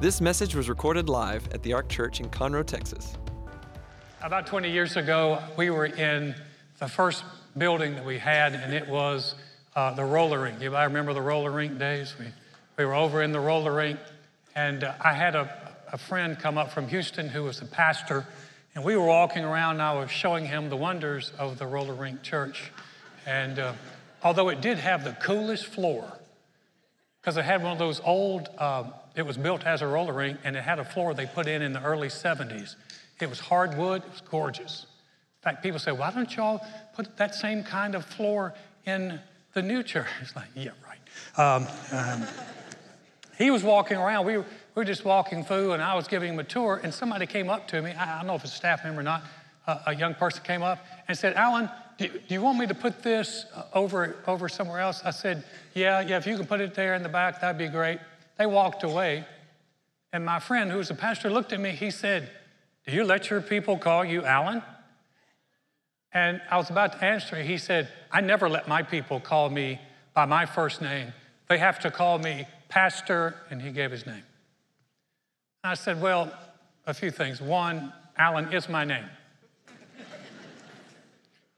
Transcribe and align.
This 0.00 0.20
message 0.20 0.56
was 0.56 0.68
recorded 0.68 1.08
live 1.08 1.46
at 1.52 1.62
the 1.62 1.72
Ark 1.72 1.88
Church 1.88 2.18
in 2.18 2.28
Conroe, 2.28 2.66
Texas. 2.66 3.16
About 4.20 4.46
20 4.46 4.70
years 4.70 4.96
ago, 4.96 5.40
we 5.56 5.70
were 5.70 5.86
in 5.86 6.34
the 6.80 6.88
first 6.88 7.24
building 7.56 7.94
that 7.94 8.04
we 8.04 8.18
had, 8.18 8.54
and 8.54 8.74
it 8.74 8.88
was 8.88 9.36
uh, 9.76 9.94
the 9.94 10.04
roller 10.04 10.40
rink. 10.40 10.60
You 10.60 10.74
I 10.74 10.84
remember 10.84 11.14
the 11.14 11.22
roller 11.22 11.50
rink 11.50 11.78
days? 11.78 12.14
We, 12.18 12.26
we 12.76 12.84
were 12.84 12.94
over 12.94 13.22
in 13.22 13.30
the 13.30 13.38
roller 13.38 13.72
rink, 13.72 14.00
and 14.56 14.82
uh, 14.82 14.94
I 15.00 15.12
had 15.12 15.36
a, 15.36 15.72
a 15.92 15.96
friend 15.96 16.36
come 16.38 16.58
up 16.58 16.72
from 16.72 16.88
Houston 16.88 17.28
who 17.28 17.44
was 17.44 17.62
a 17.62 17.66
pastor, 17.66 18.26
and 18.74 18.84
we 18.84 18.96
were 18.96 19.06
walking 19.06 19.44
around, 19.44 19.74
and 19.74 19.82
I 19.82 19.94
was 19.94 20.10
showing 20.10 20.44
him 20.44 20.70
the 20.70 20.76
wonders 20.76 21.32
of 21.38 21.56
the 21.58 21.68
roller 21.68 21.94
rink 21.94 22.20
church. 22.22 22.72
And 23.26 23.60
uh, 23.60 23.74
although 24.24 24.48
it 24.48 24.60
did 24.60 24.78
have 24.78 25.04
the 25.04 25.12
coolest 25.12 25.66
floor, 25.66 26.18
because 27.20 27.36
it 27.36 27.44
had 27.44 27.62
one 27.62 27.72
of 27.72 27.78
those 27.78 28.00
old, 28.04 28.48
uh, 28.58 28.84
it 29.14 29.22
was 29.22 29.36
built 29.36 29.64
as 29.64 29.82
a 29.82 29.86
roller 29.86 30.12
rink, 30.12 30.38
and 30.44 30.56
it 30.56 30.62
had 30.62 30.78
a 30.78 30.84
floor 30.84 31.14
they 31.14 31.26
put 31.26 31.46
in 31.46 31.62
in 31.62 31.72
the 31.72 31.82
early 31.82 32.08
70s. 32.08 32.76
It 33.20 33.30
was 33.30 33.40
hardwood, 33.40 34.02
it 34.02 34.10
was 34.10 34.20
gorgeous. 34.20 34.86
In 35.40 35.50
fact, 35.50 35.62
people 35.62 35.78
say, 35.78 35.92
why 35.92 36.10
don't 36.10 36.34
y'all 36.34 36.64
put 36.94 37.16
that 37.16 37.34
same 37.34 37.62
kind 37.62 37.94
of 37.94 38.04
floor 38.04 38.54
in 38.86 39.20
the 39.52 39.62
new 39.62 39.82
church? 39.82 40.08
It's 40.22 40.34
like, 40.34 40.48
yeah, 40.54 40.70
right. 40.86 40.98
Um, 41.38 41.66
um, 41.92 42.26
he 43.38 43.50
was 43.50 43.62
walking 43.62 43.96
around. 43.96 44.26
We 44.26 44.38
were, 44.38 44.42
we 44.42 44.80
were 44.80 44.84
just 44.84 45.04
walking 45.04 45.44
through, 45.44 45.72
and 45.72 45.82
I 45.82 45.94
was 45.94 46.08
giving 46.08 46.32
him 46.32 46.38
a 46.38 46.44
tour, 46.44 46.80
and 46.82 46.92
somebody 46.92 47.26
came 47.26 47.50
up 47.50 47.68
to 47.68 47.82
me. 47.82 47.92
I, 47.92 48.14
I 48.14 48.18
don't 48.18 48.26
know 48.26 48.34
if 48.34 48.44
it's 48.44 48.52
a 48.52 48.56
staff 48.56 48.84
member 48.84 49.00
or 49.00 49.04
not. 49.04 49.22
Uh, 49.66 49.78
a 49.86 49.94
young 49.94 50.14
person 50.14 50.42
came 50.44 50.62
up 50.62 50.84
and 51.08 51.16
said, 51.16 51.34
Alan, 51.34 51.70
do, 51.98 52.08
do 52.08 52.34
you 52.34 52.42
want 52.42 52.58
me 52.58 52.66
to 52.66 52.74
put 52.74 53.02
this 53.02 53.46
uh, 53.54 53.64
over, 53.72 54.16
over 54.26 54.48
somewhere 54.48 54.80
else? 54.80 55.02
I 55.04 55.10
said, 55.10 55.44
yeah, 55.74 56.00
yeah, 56.00 56.16
if 56.16 56.26
you 56.26 56.36
can 56.36 56.46
put 56.46 56.60
it 56.60 56.74
there 56.74 56.94
in 56.94 57.02
the 57.02 57.08
back, 57.08 57.40
that'd 57.40 57.58
be 57.58 57.68
great. 57.68 57.98
They 58.36 58.46
walked 58.46 58.82
away, 58.82 59.24
and 60.12 60.24
my 60.24 60.40
friend, 60.40 60.70
who 60.70 60.78
was 60.78 60.90
a 60.90 60.94
pastor, 60.94 61.30
looked 61.30 61.52
at 61.52 61.60
me. 61.60 61.70
He 61.70 61.90
said, 61.90 62.30
do 62.86 62.94
you 62.94 63.04
let 63.04 63.30
your 63.30 63.40
people 63.40 63.78
call 63.78 64.04
you 64.04 64.24
Alan? 64.24 64.62
And 66.12 66.40
I 66.50 66.58
was 66.58 66.70
about 66.70 66.92
to 66.92 67.04
answer. 67.04 67.36
He 67.36 67.58
said, 67.58 67.88
I 68.12 68.20
never 68.20 68.48
let 68.48 68.68
my 68.68 68.82
people 68.82 69.20
call 69.20 69.50
me 69.50 69.80
by 70.12 70.26
my 70.26 70.46
first 70.46 70.80
name. 70.80 71.12
They 71.48 71.58
have 71.58 71.80
to 71.80 71.90
call 71.90 72.18
me 72.18 72.46
Pastor, 72.68 73.36
and 73.50 73.60
he 73.60 73.70
gave 73.70 73.90
his 73.90 74.06
name. 74.06 74.22
I 75.62 75.74
said, 75.74 76.00
Well, 76.00 76.32
a 76.86 76.92
few 76.94 77.10
things. 77.10 77.40
One, 77.40 77.92
Alan 78.16 78.52
is 78.52 78.68
my 78.68 78.84
name. 78.84 79.06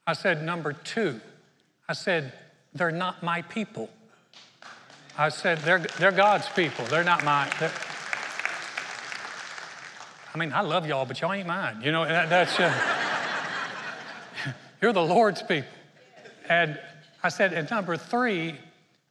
I 0.07 0.13
said, 0.13 0.43
Number 0.43 0.73
two, 0.73 1.21
I 1.89 1.93
said, 1.93 2.33
They're 2.73 2.93
not 2.93 3.23
my 3.23 3.43
people. 3.43 3.91
I 5.19 5.31
said, 5.31 5.59
They're, 5.59 5.79
they're 5.79 6.13
God's 6.13 6.49
people. 6.51 6.85
They're 6.87 7.05
not 7.05 7.25
mine. 7.25 7.51
They're, 7.59 7.73
I 10.35 10.39
mean, 10.39 10.53
I 10.53 10.61
love 10.61 10.87
y'all, 10.87 11.07
but 11.07 11.21
y'all 11.21 11.33
ain't 11.33 11.49
mine. 11.49 11.81
You 11.83 11.93
know, 11.93 12.05
that, 12.05 12.29
that's, 12.29 12.61
uh, 12.61 12.73
you're 14.83 14.93
the 14.93 15.03
Lord's 15.03 15.43
people. 15.43 15.71
And 16.49 16.79
I 17.23 17.31
said, 17.31 17.55
and 17.55 17.71
number 17.71 17.97
three, 17.97 18.57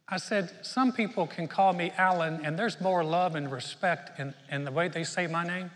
I 0.08 0.18
said, 0.18 0.52
some 0.62 0.92
people 0.92 1.26
can 1.26 1.48
call 1.48 1.72
me 1.72 1.90
Alan, 1.98 2.44
and 2.44 2.56
there's 2.56 2.80
more 2.80 3.02
love 3.02 3.34
and 3.34 3.50
respect 3.50 4.20
in, 4.20 4.34
in 4.52 4.64
the 4.64 4.70
way 4.70 4.86
they 4.86 5.02
say 5.02 5.26
my 5.26 5.44
name 5.44 5.72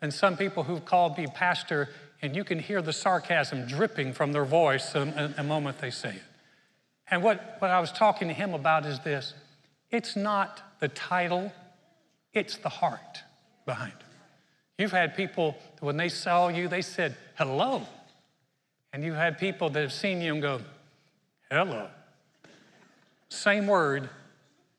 than 0.00 0.10
some 0.10 0.36
people 0.36 0.64
who've 0.64 0.84
called 0.84 1.16
me 1.16 1.28
pastor, 1.28 1.88
and 2.20 2.34
you 2.34 2.42
can 2.42 2.58
hear 2.58 2.82
the 2.82 2.92
sarcasm 2.92 3.66
dripping 3.66 4.12
from 4.12 4.32
their 4.32 4.44
voice 4.44 4.92
the, 4.92 5.32
the 5.36 5.44
moment 5.44 5.78
they 5.78 5.90
say 5.90 6.16
it. 6.16 6.22
And 7.12 7.22
what, 7.22 7.56
what 7.60 7.70
I 7.70 7.78
was 7.80 7.92
talking 7.92 8.26
to 8.26 8.34
him 8.34 8.54
about 8.54 8.86
is 8.86 8.98
this 9.00 9.34
it's 9.90 10.16
not 10.16 10.62
the 10.80 10.88
title, 10.88 11.52
it's 12.32 12.56
the 12.56 12.68
heart 12.68 13.22
behind 13.66 13.92
it. 13.92 14.06
You've 14.82 14.92
had 14.92 15.16
people, 15.16 15.56
when 15.80 15.96
they 15.96 16.08
saw 16.08 16.48
you, 16.48 16.68
they 16.68 16.82
said, 16.82 17.16
hello. 17.36 17.82
And 18.92 19.04
you've 19.04 19.16
had 19.16 19.38
people 19.38 19.68
that 19.70 19.80
have 19.80 19.92
seen 19.92 20.20
you 20.20 20.32
and 20.32 20.42
go, 20.42 20.60
hello. 21.50 21.88
Same 23.28 23.66
word, 23.66 24.08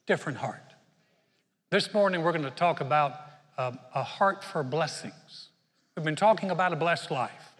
different 0.07 0.39
heart. 0.39 0.63
This 1.69 1.93
morning, 1.93 2.23
we're 2.23 2.33
going 2.33 2.43
to 2.43 2.49
talk 2.49 2.81
about 2.81 3.13
uh, 3.57 3.71
a 3.93 4.03
heart 4.03 4.43
for 4.43 4.63
blessings. 4.63 5.49
We've 5.95 6.03
been 6.03 6.15
talking 6.15 6.51
about 6.51 6.73
a 6.73 6.75
blessed 6.75 7.11
life. 7.11 7.53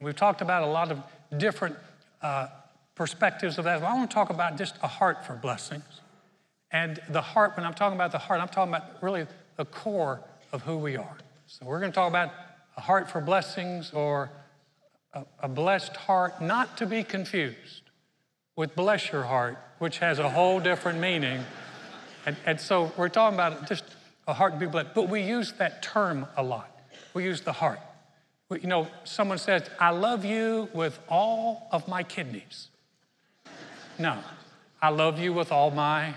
We've 0.00 0.16
talked 0.16 0.42
about 0.42 0.64
a 0.64 0.66
lot 0.66 0.90
of 0.90 0.98
different 1.38 1.76
uh, 2.20 2.48
perspectives 2.94 3.56
of 3.56 3.64
that. 3.64 3.80
Well, 3.80 3.90
I 3.90 3.94
want 3.94 4.10
to 4.10 4.14
talk 4.14 4.30
about 4.30 4.58
just 4.58 4.74
a 4.82 4.88
heart 4.88 5.24
for 5.24 5.34
blessings. 5.34 5.84
And 6.74 7.00
the 7.08 7.20
heart, 7.20 7.56
when 7.56 7.64
I'm 7.64 7.72
talking 7.72 7.94
about 7.94 8.10
the 8.10 8.18
heart, 8.18 8.40
I'm 8.40 8.48
talking 8.48 8.74
about 8.74 9.00
really 9.00 9.28
the 9.56 9.64
core 9.64 10.20
of 10.52 10.62
who 10.62 10.76
we 10.76 10.96
are. 10.96 11.16
So 11.46 11.64
we're 11.64 11.78
going 11.78 11.92
to 11.92 11.94
talk 11.94 12.10
about 12.10 12.32
a 12.76 12.80
heart 12.80 13.08
for 13.08 13.20
blessings 13.20 13.92
or 13.92 14.28
a, 15.12 15.24
a 15.44 15.48
blessed 15.48 15.94
heart, 15.94 16.42
not 16.42 16.76
to 16.78 16.86
be 16.86 17.04
confused 17.04 17.82
with 18.56 18.74
bless 18.74 19.12
your 19.12 19.22
heart, 19.22 19.56
which 19.78 19.98
has 19.98 20.18
a 20.18 20.28
whole 20.28 20.58
different 20.58 20.98
meaning. 20.98 21.44
And, 22.26 22.36
and 22.44 22.60
so 22.60 22.92
we're 22.96 23.08
talking 23.08 23.36
about 23.36 23.68
just 23.68 23.84
a 24.26 24.34
heart 24.34 24.54
to 24.54 24.58
be 24.58 24.66
blessed, 24.66 24.94
but 24.96 25.08
we 25.08 25.22
use 25.22 25.52
that 25.52 25.80
term 25.80 26.26
a 26.36 26.42
lot. 26.42 26.76
We 27.14 27.22
use 27.22 27.42
the 27.42 27.52
heart. 27.52 27.78
We, 28.48 28.62
you 28.62 28.66
know, 28.66 28.88
someone 29.04 29.38
says, 29.38 29.70
I 29.78 29.90
love 29.90 30.24
you 30.24 30.68
with 30.74 30.98
all 31.08 31.68
of 31.70 31.86
my 31.86 32.02
kidneys. 32.02 32.66
No, 33.96 34.18
I 34.82 34.88
love 34.88 35.20
you 35.20 35.32
with 35.32 35.52
all 35.52 35.70
my. 35.70 36.14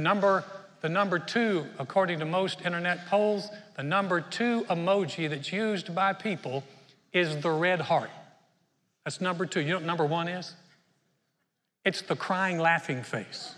The 0.00 0.04
number 0.04 0.44
the 0.80 0.88
number 0.88 1.18
two, 1.18 1.66
according 1.78 2.20
to 2.20 2.24
most 2.24 2.62
internet 2.64 3.06
polls, 3.08 3.50
the 3.76 3.82
number 3.82 4.22
two 4.22 4.62
emoji 4.70 5.28
that's 5.28 5.52
used 5.52 5.94
by 5.94 6.14
people 6.14 6.64
is 7.12 7.36
the 7.42 7.50
red 7.50 7.82
heart. 7.82 8.08
That's 9.04 9.20
number 9.20 9.44
two. 9.44 9.60
You 9.60 9.72
know 9.72 9.74
what 9.74 9.84
number 9.84 10.06
one 10.06 10.26
is? 10.26 10.54
It's 11.84 12.00
the 12.00 12.16
crying, 12.16 12.58
laughing 12.58 13.02
face. 13.02 13.54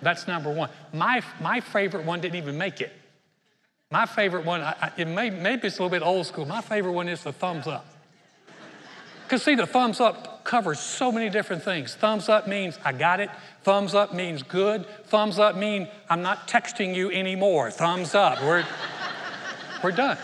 That's 0.00 0.26
number 0.26 0.50
one. 0.50 0.70
My, 0.94 1.20
my 1.42 1.60
favorite 1.60 2.06
one 2.06 2.22
didn't 2.22 2.36
even 2.36 2.56
make 2.56 2.80
it. 2.80 2.94
My 3.90 4.06
favorite 4.06 4.46
one, 4.46 4.62
I, 4.62 4.76
I, 4.80 4.92
it 4.96 5.08
may, 5.08 5.28
maybe 5.28 5.66
it's 5.66 5.78
a 5.78 5.82
little 5.82 5.90
bit 5.90 6.02
old 6.02 6.24
school. 6.24 6.46
My 6.46 6.62
favorite 6.62 6.92
one 6.92 7.06
is 7.06 7.22
the 7.22 7.34
thumbs 7.34 7.66
up. 7.66 7.84
Because, 9.24 9.42
see, 9.42 9.56
the 9.56 9.66
thumbs 9.66 10.00
up 10.00 10.37
covers 10.48 10.80
so 10.80 11.12
many 11.12 11.28
different 11.28 11.62
things. 11.62 11.94
Thumbs 11.94 12.30
up 12.30 12.48
means 12.48 12.78
I 12.82 12.92
got 12.92 13.20
it. 13.20 13.28
Thumbs 13.64 13.94
up 13.94 14.14
means 14.14 14.42
good. 14.42 14.86
Thumbs 15.04 15.38
up 15.38 15.56
mean 15.56 15.86
I'm 16.08 16.22
not 16.22 16.48
texting 16.48 16.94
you 16.94 17.10
anymore. 17.10 17.70
Thumbs 17.70 18.14
up. 18.14 18.40
We're, 18.40 18.64
we're 19.84 19.92
done. 19.92 20.16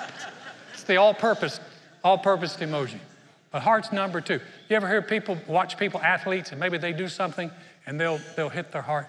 It's 0.73 0.85
the 0.85 0.97
all-purpose, 0.97 1.61
all-purpose 2.03 2.57
emoji. 2.57 3.01
But 3.51 3.61
heart's 3.61 3.93
number 3.93 4.23
two. 4.23 4.41
You 4.71 4.77
ever 4.77 4.89
hear 4.89 5.03
people 5.03 5.37
watch 5.47 5.77
people, 5.77 6.01
athletes, 6.01 6.53
and 6.53 6.59
maybe 6.59 6.79
they 6.79 6.95
do 6.95 7.07
something 7.07 7.51
and 7.87 8.01
they'll, 8.01 8.19
they'll 8.35 8.49
hit 8.49 8.73
their 8.73 8.83
heart? 8.83 9.09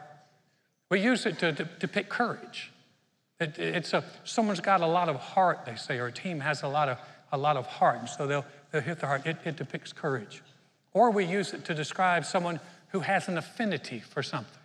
We 0.92 1.00
use 1.00 1.26
it 1.26 1.40
to, 1.40 1.54
depict 1.54 2.10
courage. 2.10 2.74
It, 3.40 3.58
it's 3.58 3.94
a, 3.94 4.04
someone's 4.26 4.60
got 4.60 4.82
a 4.82 4.88
lot 4.88 5.08
of 5.08 5.16
heart, 5.16 5.62
they 5.66 5.78
say, 5.78 5.98
or 5.98 6.08
a 6.08 6.12
team 6.12 6.42
has 6.42 6.64
a 6.64 6.68
lot 6.68 6.90
of, 6.90 6.98
a 7.32 7.38
lot 7.38 7.56
of 7.56 7.68
heart, 7.68 8.00
and 8.00 8.10
so 8.10 8.28
they'll, 8.28 8.46
they'll 8.72 8.82
hit 8.82 9.00
their 9.00 9.08
heart. 9.08 9.26
It, 9.26 9.38
it 9.46 9.56
depicts 9.56 9.94
courage. 9.94 10.42
Or 10.96 11.12
we 11.12 11.26
use 11.26 11.54
it 11.54 11.66
to 11.66 11.76
describe 11.76 12.26
someone 12.26 12.60
who 12.88 13.02
has 13.02 13.28
an 13.28 13.38
affinity 13.38 14.00
for 14.00 14.24
something. 14.24 14.58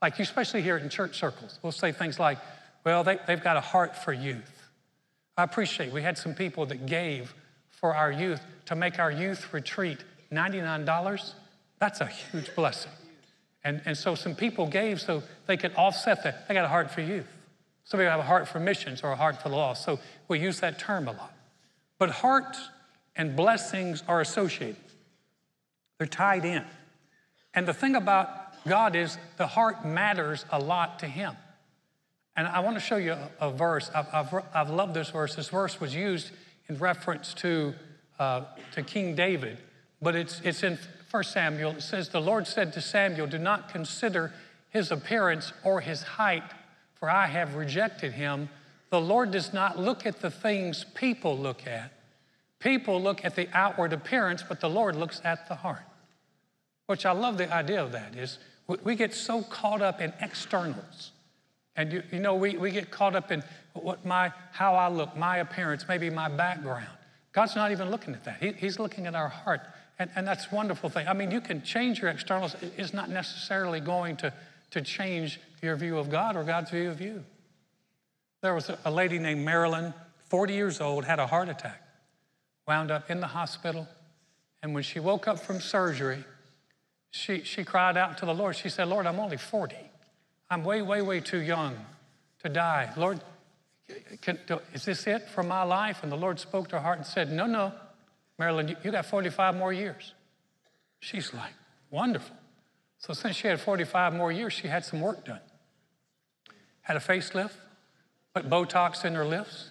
Like, 0.00 0.18
you 0.18 0.22
especially 0.22 0.62
here 0.62 0.78
in 0.78 0.88
church 0.88 1.18
circles, 1.18 1.58
we'll 1.62 1.70
say 1.70 1.92
things 1.92 2.18
like, 2.18 2.38
well, 2.84 3.04
they, 3.04 3.18
they've 3.26 3.42
got 3.42 3.58
a 3.58 3.60
heart 3.60 3.94
for 3.94 4.12
youth. 4.12 4.68
I 5.36 5.44
appreciate 5.44 5.92
we 5.92 6.00
had 6.00 6.16
some 6.16 6.34
people 6.34 6.64
that 6.66 6.86
gave 6.86 7.34
for 7.68 7.94
our 7.94 8.10
youth 8.10 8.40
to 8.66 8.74
make 8.74 8.98
our 8.98 9.10
youth 9.10 9.52
retreat 9.52 9.98
$99. 10.32 11.34
That's 11.78 12.00
a 12.00 12.06
huge 12.06 12.54
blessing. 12.54 12.92
And, 13.62 13.82
and 13.84 13.98
so 13.98 14.14
some 14.14 14.34
people 14.34 14.66
gave 14.66 14.98
so 15.00 15.22
they 15.46 15.58
could 15.58 15.74
offset 15.76 16.24
that. 16.24 16.48
They 16.48 16.54
got 16.54 16.64
a 16.64 16.68
heart 16.68 16.90
for 16.90 17.02
youth. 17.02 17.26
Some 17.84 18.00
people 18.00 18.12
have 18.12 18.20
a 18.20 18.22
heart 18.22 18.48
for 18.48 18.60
missions 18.60 19.02
or 19.02 19.12
a 19.12 19.16
heart 19.16 19.42
for 19.42 19.50
the 19.50 19.56
lost. 19.56 19.84
So 19.84 19.98
we 20.26 20.40
use 20.40 20.60
that 20.60 20.78
term 20.78 21.06
a 21.06 21.12
lot. 21.12 21.34
But 21.98 22.10
heart 22.10 22.56
and 23.14 23.36
blessings 23.36 24.02
are 24.08 24.20
associated, 24.20 24.76
they're 25.98 26.06
tied 26.06 26.44
in. 26.44 26.64
And 27.54 27.66
the 27.66 27.74
thing 27.74 27.96
about 27.96 28.28
God 28.66 28.96
is 28.96 29.16
the 29.36 29.46
heart 29.46 29.84
matters 29.84 30.44
a 30.50 30.58
lot 30.58 30.98
to 31.00 31.06
Him. 31.06 31.34
And 32.36 32.46
I 32.46 32.60
want 32.60 32.76
to 32.76 32.80
show 32.80 32.96
you 32.96 33.12
a, 33.12 33.30
a 33.40 33.50
verse. 33.50 33.90
I've, 33.94 34.08
I've, 34.12 34.44
I've, 34.54 34.70
loved 34.70 34.94
this 34.94 35.10
verse. 35.10 35.34
This 35.34 35.48
verse 35.48 35.80
was 35.80 35.94
used 35.94 36.32
in 36.68 36.76
reference 36.78 37.32
to, 37.34 37.74
uh, 38.18 38.42
to 38.72 38.82
King 38.82 39.14
David, 39.14 39.58
but 40.02 40.14
it's, 40.14 40.40
it's 40.44 40.62
in 40.62 40.78
1 41.10 41.24
Samuel. 41.24 41.72
It 41.72 41.82
says, 41.82 42.10
The 42.10 42.20
Lord 42.20 42.46
said 42.46 42.72
to 42.74 42.80
Samuel, 42.82 43.26
Do 43.26 43.38
not 43.38 43.70
consider 43.70 44.32
his 44.68 44.90
appearance 44.90 45.52
or 45.64 45.80
his 45.80 46.02
height, 46.02 46.42
for 46.94 47.08
I 47.08 47.26
have 47.26 47.54
rejected 47.54 48.12
him. 48.12 48.50
The 48.90 49.00
Lord 49.00 49.30
does 49.30 49.52
not 49.52 49.78
look 49.78 50.04
at 50.04 50.20
the 50.20 50.30
things 50.30 50.84
people 50.94 51.38
look 51.38 51.66
at. 51.66 51.92
People 52.66 53.00
look 53.00 53.24
at 53.24 53.36
the 53.36 53.48
outward 53.52 53.92
appearance, 53.92 54.42
but 54.42 54.60
the 54.60 54.68
Lord 54.68 54.96
looks 54.96 55.20
at 55.24 55.48
the 55.48 55.54
heart 55.54 55.84
which 56.86 57.04
I 57.04 57.12
love 57.12 57.36
the 57.36 57.52
idea 57.52 57.82
of 57.82 57.92
that, 57.92 58.16
is 58.16 58.38
we 58.82 58.94
get 58.94 59.12
so 59.12 59.42
caught 59.42 59.82
up 59.82 60.00
in 60.00 60.12
externals. 60.20 61.12
And 61.76 61.92
you, 61.92 62.02
you 62.10 62.20
know, 62.20 62.34
we, 62.34 62.56
we 62.56 62.70
get 62.70 62.90
caught 62.90 63.14
up 63.14 63.30
in 63.30 63.42
what 63.74 64.04
my, 64.04 64.32
how 64.52 64.74
I 64.74 64.88
look, 64.88 65.16
my 65.16 65.38
appearance, 65.38 65.86
maybe 65.88 66.08
my 66.10 66.28
background. 66.28 66.86
God's 67.32 67.54
not 67.54 67.70
even 67.70 67.90
looking 67.90 68.14
at 68.14 68.24
that. 68.24 68.42
He, 68.42 68.52
he's 68.52 68.78
looking 68.78 69.06
at 69.06 69.14
our 69.14 69.28
heart. 69.28 69.60
And, 69.98 70.10
and 70.16 70.26
that's 70.26 70.50
a 70.50 70.54
wonderful 70.54 70.88
thing. 70.88 71.06
I 71.06 71.12
mean, 71.12 71.30
you 71.30 71.40
can 71.40 71.62
change 71.62 72.00
your 72.00 72.10
externals. 72.10 72.56
It's 72.76 72.94
not 72.94 73.10
necessarily 73.10 73.80
going 73.80 74.16
to, 74.18 74.32
to 74.70 74.80
change 74.80 75.40
your 75.62 75.76
view 75.76 75.98
of 75.98 76.08
God 76.08 76.36
or 76.36 76.44
God's 76.44 76.70
view 76.70 76.90
of 76.90 77.00
you. 77.00 77.24
There 78.42 78.54
was 78.54 78.70
a, 78.70 78.78
a 78.84 78.90
lady 78.90 79.18
named 79.18 79.44
Marilyn, 79.44 79.92
40 80.28 80.54
years 80.54 80.80
old, 80.80 81.04
had 81.04 81.18
a 81.18 81.26
heart 81.26 81.48
attack, 81.48 81.82
wound 82.66 82.90
up 82.90 83.10
in 83.10 83.20
the 83.20 83.26
hospital. 83.26 83.86
And 84.62 84.74
when 84.74 84.82
she 84.82 85.00
woke 85.00 85.28
up 85.28 85.38
from 85.38 85.60
surgery, 85.60 86.24
she, 87.10 87.42
she 87.42 87.64
cried 87.64 87.96
out 87.96 88.18
to 88.18 88.26
the 88.26 88.34
Lord. 88.34 88.56
She 88.56 88.68
said, 88.68 88.88
Lord, 88.88 89.06
I'm 89.06 89.18
only 89.18 89.36
40. 89.36 89.76
I'm 90.50 90.64
way, 90.64 90.82
way, 90.82 91.02
way 91.02 91.20
too 91.20 91.38
young 91.38 91.76
to 92.42 92.48
die. 92.48 92.92
Lord, 92.96 93.20
can, 94.20 94.38
is 94.72 94.84
this 94.84 95.06
it 95.06 95.28
for 95.28 95.42
my 95.42 95.62
life? 95.62 96.02
And 96.02 96.10
the 96.10 96.16
Lord 96.16 96.38
spoke 96.38 96.68
to 96.68 96.76
her 96.76 96.82
heart 96.82 96.98
and 96.98 97.06
said, 97.06 97.32
No, 97.32 97.46
no, 97.46 97.72
Marilyn, 98.38 98.68
you, 98.68 98.76
you 98.82 98.90
got 98.90 99.06
45 99.06 99.56
more 99.56 99.72
years. 99.72 100.14
She's 101.00 101.32
like, 101.32 101.52
Wonderful. 101.90 102.36
So 102.98 103.12
since 103.12 103.36
she 103.36 103.48
had 103.48 103.60
45 103.60 104.14
more 104.14 104.32
years, 104.32 104.52
she 104.52 104.68
had 104.68 104.84
some 104.84 105.00
work 105.00 105.24
done. 105.24 105.40
Had 106.82 106.96
a 106.96 107.00
facelift, 107.00 107.54
put 108.34 108.48
Botox 108.48 109.04
in 109.04 109.14
her 109.14 109.24
lips, 109.24 109.70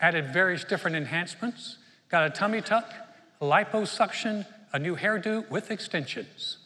added 0.00 0.32
various 0.32 0.64
different 0.64 0.96
enhancements, 0.96 1.78
got 2.12 2.26
a 2.26 2.30
tummy 2.30 2.60
tuck, 2.60 2.92
a 3.40 3.44
liposuction, 3.44 4.46
a 4.72 4.78
new 4.78 4.94
hairdo 4.94 5.48
with 5.50 5.70
extensions. 5.70 6.58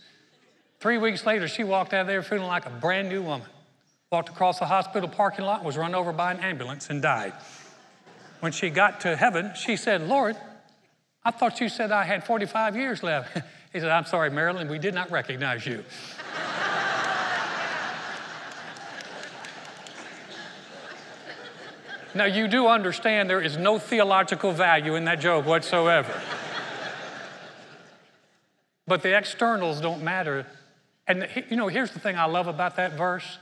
Three 0.81 0.98
weeks 0.98 1.25
later, 1.25 1.46
she 1.46 1.62
walked 1.62 1.94
out 1.94 2.02
of 2.02 2.06
there 2.08 2.22
feeling 2.22 2.48
like 2.48 2.66
a 2.66 2.70
brand 2.70 3.08
new 3.08 3.22
woman. 3.22 3.46
Walked 4.10 4.28
across 4.28 4.58
the 4.58 4.66
hospital 4.66 5.08
parking 5.08 5.44
lot, 5.44 5.64
was 5.64 5.76
run 5.76 5.94
over 5.94 6.12
by 6.12 6.32
an 6.32 6.40
ambulance, 6.40 6.90
and 6.90 7.00
died. 7.00 7.32
When 8.40 8.50
she 8.50 8.70
got 8.70 9.00
to 9.02 9.16
heaven, 9.16 9.52
she 9.54 9.76
said, 9.76 10.02
Lord, 10.02 10.37
I 11.25 11.31
thought 11.31 11.60
you 11.60 11.69
said 11.69 11.92
I 11.92 12.04
had 12.04 12.25
45 12.25 12.76
years 12.76 13.02
left. 13.04 13.34
he 13.72 13.78
said, 13.78 13.90
I'm 13.90 14.04
sorry, 14.04 14.31
Marilyn, 14.31 14.69
we 14.69 14.81
did 14.81 14.94
not 14.94 15.12
recognize 15.12 15.64
you. 15.64 15.84
Now, 22.16 22.24
you 22.24 22.48
do 22.48 22.66
understand 22.66 23.28
there 23.28 23.40
is 23.40 23.56
no 23.56 23.78
theological 23.78 24.52
value 24.52 24.94
in 24.94 25.04
that 25.04 25.20
joke 25.20 25.46
whatsoever. 25.46 26.20
but 28.86 29.02
the 29.02 29.16
externals 29.16 29.80
don't 29.80 30.02
matter 30.02 30.46
and 31.06 31.28
you 31.50 31.56
know, 31.56 31.68
here's 31.68 31.92
the 31.92 32.00
thing 32.00 32.16
I 32.16 32.26
love 32.26 32.48
about 32.48 32.76
that 32.76 32.96
verse 32.96 33.38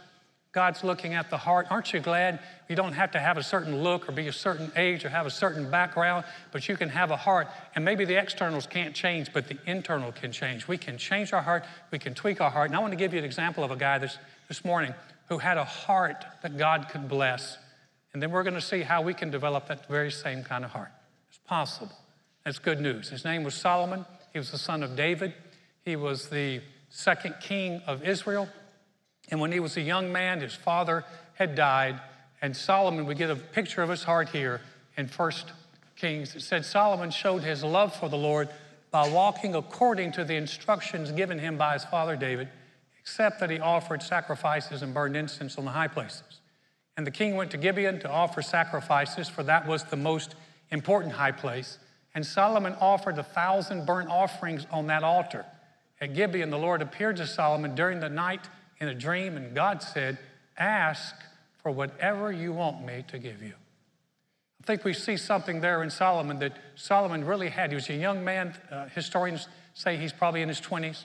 God's 0.53 0.85
looking 0.85 1.15
at 1.15 1.31
the 1.31 1.37
heart. 1.37 1.67
Aren't 1.71 1.93
you 1.93 1.99
glad 1.99 2.39
you 2.69 2.77
don't 2.77 2.93
have 2.93 3.11
to 3.13 3.19
have 3.19 3.39
a 3.39 3.43
certain 3.43 3.83
look 3.83 4.09
or 4.09 4.13
be 4.13 4.29
a 4.29 4.33
certain 4.33 4.71
age 4.77 5.05
or 5.05 5.09
have 5.09 5.27
a 5.27 5.31
certain 5.31 5.69
background, 5.69 6.25
but 6.53 6.69
you 6.69 6.77
can 6.77 6.89
have 6.91 7.11
a 7.11 7.17
heart? 7.17 7.49
And 7.75 7.85
maybe 7.85 8.05
the 8.05 8.15
externals 8.15 8.65
can't 8.65 8.95
change, 8.95 9.33
but 9.33 9.49
the 9.49 9.59
internal 9.67 10.13
can 10.13 10.31
change. 10.31 10.69
We 10.69 10.79
can 10.79 10.97
change 10.97 11.33
our 11.33 11.43
heart, 11.43 11.65
we 11.91 11.99
can 11.99 12.15
tweak 12.15 12.41
our 12.41 12.51
heart. 12.51 12.71
And 12.71 12.77
I 12.77 12.79
want 12.79 12.93
to 12.93 12.97
give 12.97 13.13
you 13.13 13.19
an 13.19 13.25
example 13.25 13.65
of 13.65 13.73
a 13.73 13.77
guy 13.77 13.99
this, 13.99 14.17
this 14.47 14.65
morning 14.65 14.95
who 15.29 15.39
had 15.39 15.59
a 15.59 15.65
heart 15.65 16.25
that 16.43 16.57
God 16.57 16.89
could 16.89 17.09
bless. 17.09 17.59
And 18.15 18.23
then 18.23 18.31
we're 18.31 18.45
going 18.45 18.55
to 18.55 18.61
see 18.61 18.83
how 18.83 19.03
we 19.03 19.13
can 19.13 19.31
develop 19.31 19.67
that 19.67 19.87
very 19.89 20.11
same 20.11 20.45
kind 20.45 20.65
of 20.65 20.71
heart. 20.71 20.93
It's 21.29 21.39
possible. 21.39 21.93
That's 22.45 22.61
good 22.61 22.81
news. 22.81 23.11
His 23.11 23.25
name 23.25 23.43
was 23.43 23.55
Solomon. 23.55 24.07
He 24.33 24.39
was 24.39 24.53
the 24.53 24.59
son 24.59 24.85
of 24.85 24.95
David. 24.95 25.35
He 25.85 25.97
was 25.97 26.29
the 26.29 26.61
second 26.91 27.35
king 27.41 27.83
of 27.89 28.05
Israel. 28.05 28.49
And 29.31 29.41
when 29.41 29.51
he 29.51 29.59
was 29.59 29.77
a 29.77 29.81
young 29.81 30.13
man, 30.13 30.41
his 30.41 30.55
father 30.55 31.05
had 31.35 31.57
died. 31.57 32.01
And 32.41 32.57
Solomon, 32.57 33.05
we 33.05 33.17
get 33.17 33.31
a 33.31 33.37
picture 33.37 33.83
of 33.83 33.91
his 33.91 34.05
heart 34.05 34.29
here 34.29 34.61
in 34.97 35.09
First 35.09 35.53
Kings. 35.97 36.37
It 36.37 36.43
said 36.43 36.65
Solomon 36.65 37.11
showed 37.11 37.43
his 37.43 37.65
love 37.65 37.97
for 37.97 38.09
the 38.09 38.17
Lord 38.17 38.49
by 38.93 39.09
walking 39.09 39.57
according 39.57 40.13
to 40.13 40.25
the 40.25 40.37
instructions 40.37 41.11
given 41.11 41.41
him 41.41 41.57
by 41.57 41.73
his 41.73 41.85
father 41.85 42.15
David, 42.15 42.49
except 43.01 43.41
that 43.41 43.51
he 43.51 43.59
offered 43.59 44.05
sacrifices 44.05 44.83
and 44.83 44.95
burned 44.95 45.17
incense 45.17 45.59
on 45.59 45.65
the 45.65 45.73
high 45.73 45.89
places. 45.89 46.41
And 46.97 47.07
the 47.07 47.11
king 47.11 47.37
went 47.37 47.51
to 47.51 47.57
Gibeon 47.57 47.99
to 48.01 48.11
offer 48.11 48.43
sacrifices, 48.43 49.29
for 49.29 49.43
that 49.43 49.67
was 49.67 49.85
the 49.85 49.97
most 49.97 50.35
important 50.71 51.15
high 51.15 51.33
place. 51.33 51.79
And 52.15 52.25
Solomon 52.25 52.75
offered 52.81 53.19
a 53.19 53.25
thousand 53.25 53.87
burnt 53.87 54.09
offerings 54.09 54.67
on 54.71 54.87
that 54.87 55.03
altar. 55.03 55.45
At 56.01 56.15
Gibeon, 56.15 56.51
the 56.51 56.59
Lord 56.59 56.83
appeared 56.83 57.17
to 57.17 57.27
Solomon 57.27 57.75
during 57.75 58.01
the 58.01 58.09
night 58.09 58.49
in 58.79 58.89
a 58.89 58.95
dream, 58.95 59.37
and 59.37 59.55
God 59.55 59.83
said, 59.83 60.19
Ask 60.57 61.15
for 61.63 61.73
whatever 61.73 62.31
you 62.31 62.53
want 62.53 62.85
me 62.85 63.05
to 63.09 63.19
give 63.19 63.43
you. 63.43 63.55
I 64.63 64.67
think 64.67 64.85
we 64.85 64.93
see 64.93 65.17
something 65.17 65.61
there 65.61 65.83
in 65.83 65.91
Solomon 65.91 66.39
that 66.39 66.57
Solomon 66.77 67.25
really 67.25 67.49
had. 67.49 67.71
He 67.71 67.75
was 67.75 67.89
a 67.91 67.95
young 67.95 68.25
man. 68.25 68.55
Uh, 68.71 68.87
historians 68.89 69.49
say 69.75 69.97
he's 69.97 70.13
probably 70.13 70.43
in 70.43 70.49
his 70.49 70.61
20s. 70.61 71.05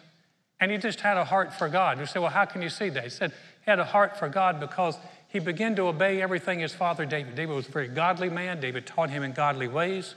And 0.59 0.71
he 0.71 0.77
just 0.77 1.01
had 1.01 1.17
a 1.17 1.25
heart 1.25 1.53
for 1.53 1.67
God. 1.67 1.99
You 1.99 2.05
say, 2.05 2.19
well, 2.19 2.29
how 2.29 2.45
can 2.45 2.61
you 2.61 2.69
see 2.69 2.89
that? 2.89 3.03
He 3.03 3.09
said 3.09 3.31
he 3.31 3.71
had 3.71 3.79
a 3.79 3.85
heart 3.85 4.17
for 4.17 4.29
God 4.29 4.59
because 4.59 4.97
he 5.29 5.39
began 5.39 5.75
to 5.77 5.83
obey 5.83 6.21
everything 6.21 6.59
his 6.59 6.73
father 6.73 7.05
David. 7.05 7.35
David 7.35 7.55
was 7.55 7.67
a 7.67 7.71
very 7.71 7.87
godly 7.87 8.29
man. 8.29 8.59
David 8.59 8.85
taught 8.85 9.09
him 9.09 9.23
in 9.23 9.31
godly 9.31 9.67
ways. 9.67 10.15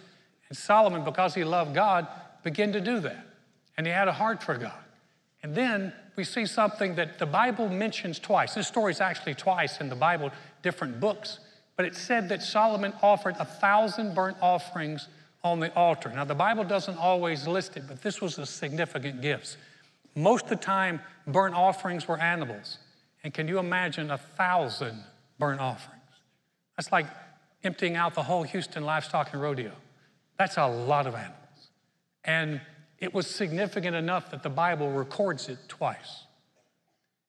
And 0.49 0.59
Solomon, 0.59 1.05
because 1.05 1.35
he 1.35 1.45
loved 1.45 1.75
God, 1.75 2.07
began 2.43 2.73
to 2.73 2.81
do 2.81 2.99
that 3.01 3.27
and 3.77 3.87
he 3.87 3.93
had 3.93 4.09
a 4.09 4.13
heart 4.13 4.43
for 4.43 4.57
God. 4.57 4.79
And 5.43 5.55
then 5.55 5.93
we 6.17 6.25
see 6.25 6.47
something 6.47 6.95
that 6.97 7.19
the 7.19 7.27
Bible 7.27 7.69
mentions 7.69 8.19
twice. 8.19 8.55
This 8.55 8.69
story 8.69 8.93
is 8.93 9.01
actually 9.01 9.35
twice 9.35 9.81
in 9.81 9.89
the 9.89 9.97
Bible, 9.97 10.31
different 10.63 11.01
books. 11.01 11.41
But 11.77 11.87
it 11.87 11.97
said 11.97 12.29
that 12.29 12.43
Solomon 12.43 12.93
offered 13.03 13.37
a 13.39 13.45
thousand 13.45 14.15
burnt 14.15 14.37
offerings 14.41 15.09
on 15.43 15.59
the 15.59 15.75
altar. 15.75 16.11
Now, 16.15 16.25
the 16.25 16.35
Bible 16.35 16.65
doesn't 16.65 16.97
always 16.97 17.47
list 17.47 17.77
it, 17.77 17.85
but 17.89 18.03
this 18.03 18.21
was 18.21 18.39
a 18.39 18.47
significant 18.47 19.21
gift. 19.21 19.57
Most 20.15 20.45
of 20.45 20.51
the 20.51 20.57
time, 20.57 21.01
burnt 21.27 21.55
offerings 21.55 22.07
were 22.07 22.19
animals. 22.21 22.79
And 23.25 23.33
can 23.33 23.49
you 23.49 23.59
imagine 23.59 24.11
a 24.11 24.19
thousand 24.19 25.05
burnt 25.39 25.61
offerings? 25.61 26.01
That's 26.77 26.91
like 26.91 27.07
emptying 27.63 27.97
out 27.97 28.15
the 28.15 28.23
whole 28.23 28.43
Houston 28.43 28.85
Livestock 28.85 29.33
and 29.33 29.41
Rodeo. 29.41 29.73
That's 30.39 30.57
a 30.57 30.67
lot 30.67 31.07
of 31.07 31.15
animals. 31.15 31.37
And 32.25 32.61
it 32.99 33.15
was 33.15 33.27
significant 33.27 33.97
enough 33.97 34.31
that 34.31 34.43
the 34.43 34.51
Bible 34.51 34.91
records 34.91 35.49
it 35.49 35.59
twice. 35.69 36.25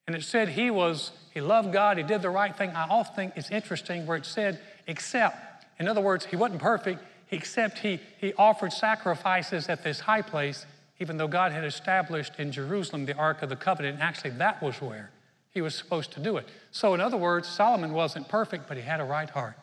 And 0.06 0.14
it 0.14 0.22
said 0.22 0.50
he 0.50 0.70
was, 0.70 1.12
he 1.32 1.40
loved 1.40 1.72
God, 1.72 1.96
he 1.96 2.02
did 2.02 2.22
the 2.22 2.30
right 2.30 2.54
thing. 2.56 2.70
I 2.70 2.84
often 2.88 3.14
think 3.14 3.32
it's 3.36 3.50
interesting 3.50 4.06
where 4.06 4.16
it 4.16 4.26
said, 4.26 4.60
except, 4.86 5.64
in 5.78 5.88
other 5.88 6.00
words, 6.00 6.26
he 6.26 6.36
wasn't 6.36 6.60
perfect, 6.60 7.02
except 7.30 7.78
he, 7.78 8.00
he 8.18 8.34
offered 8.34 8.72
sacrifices 8.72 9.68
at 9.68 9.82
this 9.82 10.00
high 10.00 10.22
place, 10.22 10.66
even 10.98 11.16
though 11.16 11.28
God 11.28 11.52
had 11.52 11.64
established 11.64 12.32
in 12.38 12.52
Jerusalem 12.52 13.06
the 13.06 13.16
Ark 13.16 13.42
of 13.42 13.48
the 13.48 13.56
Covenant. 13.56 13.94
And 13.94 14.02
actually, 14.02 14.30
that 14.30 14.62
was 14.62 14.80
where 14.80 15.10
he 15.54 15.62
was 15.62 15.74
supposed 15.74 16.12
to 16.12 16.20
do 16.20 16.36
it. 16.36 16.48
So, 16.72 16.92
in 16.92 17.00
other 17.00 17.16
words, 17.16 17.48
Solomon 17.48 17.92
wasn't 17.92 18.28
perfect, 18.28 18.68
but 18.68 18.76
he 18.76 18.82
had 18.82 19.00
a 19.00 19.04
right 19.04 19.30
heart. 19.30 19.54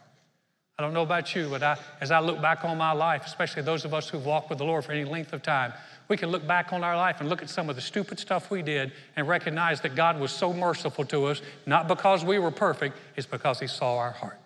I 0.80 0.84
don't 0.84 0.94
know 0.94 1.04
about 1.04 1.36
you, 1.36 1.50
but 1.50 1.62
I, 1.62 1.78
as 2.00 2.10
I 2.10 2.22
look 2.22 2.42
back 2.42 2.66
on 2.66 2.78
my 2.78 2.94
life, 2.94 3.24
especially 3.26 3.62
those 3.62 3.86
of 3.86 3.94
us 3.94 4.10
who've 4.10 4.26
walked 4.26 4.50
with 4.50 4.58
the 4.58 4.64
Lord 4.64 4.84
for 4.84 4.94
any 4.94 5.04
length 5.04 5.32
of 5.34 5.44
time, 5.44 5.74
we 6.08 6.18
can 6.18 6.30
look 6.30 6.48
back 6.48 6.74
on 6.74 6.84
our 6.84 6.96
life 6.96 7.20
and 7.20 7.30
look 7.30 7.44
at 7.44 7.50
some 7.50 7.70
of 7.70 7.76
the 7.76 7.82
stupid 7.82 8.20
stuff 8.20 8.50
we 8.50 8.64
did 8.64 8.92
and 9.16 9.28
recognize 9.28 9.82
that 9.82 9.96
God 9.96 10.20
was 10.20 10.32
so 10.32 10.52
merciful 10.54 11.06
to 11.06 11.26
us, 11.26 11.42
not 11.68 11.88
because 11.88 12.26
we 12.26 12.40
were 12.40 12.50
perfect, 12.50 12.98
it's 13.16 13.28
because 13.28 13.60
He 13.60 13.68
saw 13.68 13.98
our 13.98 14.12
heart. 14.12 14.40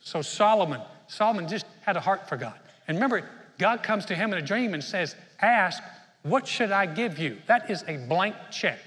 So 0.00 0.22
Solomon, 0.22 0.80
Solomon 1.08 1.48
just 1.48 1.66
had 1.80 1.96
a 1.96 2.00
heart 2.00 2.28
for 2.28 2.36
God. 2.36 2.58
And 2.86 2.96
remember, 2.96 3.28
God 3.58 3.82
comes 3.82 4.06
to 4.06 4.14
him 4.14 4.32
in 4.32 4.38
a 4.38 4.42
dream 4.42 4.72
and 4.72 4.82
says, 4.82 5.14
Ask, 5.40 5.82
what 6.22 6.46
should 6.46 6.70
I 6.70 6.86
give 6.86 7.18
you? 7.18 7.38
That 7.46 7.70
is 7.70 7.84
a 7.86 7.96
blank 8.08 8.34
check. 8.50 8.78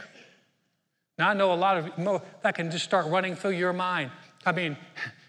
Now, 1.17 1.29
I 1.29 1.33
know 1.33 1.53
a 1.53 1.55
lot 1.55 1.77
of 1.77 2.21
that 2.41 2.55
can 2.55 2.71
just 2.71 2.85
start 2.85 3.05
running 3.07 3.35
through 3.35 3.51
your 3.51 3.73
mind. 3.73 4.11
I 4.45 4.51
mean, 4.51 4.77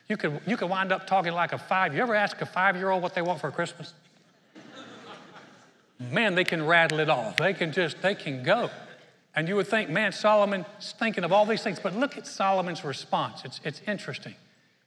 you 0.09 0.17
could, 0.17 0.41
you 0.47 0.57
could 0.57 0.71
wind 0.71 0.93
up 0.93 1.07
talking 1.07 1.33
like 1.33 1.53
a 1.53 1.59
five. 1.59 1.95
You 1.95 2.03
ever 2.03 2.14
ask 2.14 2.41
a 2.41 2.47
five 2.47 2.76
year 2.76 2.91
old 2.91 3.03
what 3.03 3.14
they 3.14 3.23
want 3.23 3.41
for 3.41 3.50
Christmas? 3.50 3.93
man, 6.11 6.35
they 6.35 6.45
can 6.45 6.67
rattle 6.67 7.00
it 7.00 7.09
off. 7.09 7.37
They 7.37 7.55
can 7.55 7.73
just, 7.73 8.00
they 8.03 8.14
can 8.14 8.43
go. 8.43 8.71
And 9.37 9.49
you 9.49 9.57
would 9.57 9.67
think, 9.67 9.91
man, 9.91 10.12
Solomon's 10.12 10.95
thinking 10.99 11.25
of 11.25 11.33
all 11.33 11.47
these 11.47 11.62
things. 11.62 11.81
But 11.81 11.95
look 11.95 12.17
at 12.17 12.26
Solomon's 12.26 12.85
response. 12.85 13.43
It's, 13.45 13.61
it's 13.64 13.83
interesting. 13.87 14.35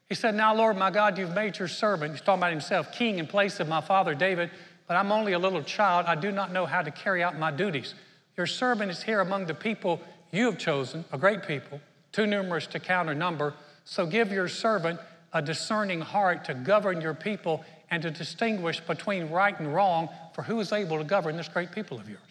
He 0.08 0.16
said, 0.16 0.36
Now, 0.36 0.56
Lord 0.56 0.78
my 0.78 0.90
God, 0.90 1.18
you've 1.18 1.36
made 1.36 1.60
your 1.60 1.68
servant, 1.68 2.14
he's 2.14 2.22
talking 2.22 2.40
about 2.40 2.52
himself, 2.52 2.92
king 2.94 3.20
in 3.20 3.28
place 3.28 3.60
of 3.60 3.68
my 3.68 3.82
father 3.82 4.16
David, 4.16 4.52
but 4.88 4.96
I'm 4.96 5.12
only 5.12 5.34
a 5.34 5.40
little 5.40 5.64
child. 5.64 6.06
I 6.06 6.16
do 6.16 6.32
not 6.32 6.54
know 6.54 6.66
how 6.66 6.82
to 6.82 6.92
carry 6.92 7.22
out 7.24 7.38
my 7.38 7.52
duties. 7.52 7.94
Your 8.38 8.48
servant 8.48 8.90
is 8.90 9.04
here 9.04 9.20
among 9.20 9.48
the 9.48 9.54
people 9.54 10.00
you 10.32 10.46
have 10.46 10.58
chosen, 10.58 11.06
a 11.12 11.18
great 11.18 11.44
people, 11.44 11.80
too 12.12 12.26
numerous 12.26 12.68
to 12.68 12.80
count 12.80 13.10
or 13.10 13.16
number. 13.16 13.54
So 13.86 14.06
give 14.06 14.32
your 14.32 14.48
servant 14.48 15.00
a 15.34 15.42
discerning 15.42 16.02
heart 16.02 16.46
to 16.46 16.54
govern 16.54 17.02
your 17.02 17.14
people 17.14 17.64
and 17.90 18.02
to 18.04 18.12
distinguish 18.12 18.80
between 18.82 19.30
right 19.30 19.58
and 19.60 19.74
wrong 19.74 20.10
for 20.34 20.42
who 20.42 20.60
is 20.60 20.74
able 20.74 20.98
to 20.98 21.04
govern 21.04 21.38
this 21.38 21.48
great 21.48 21.72
people 21.72 22.00
of 22.00 22.10
yours. 22.10 22.22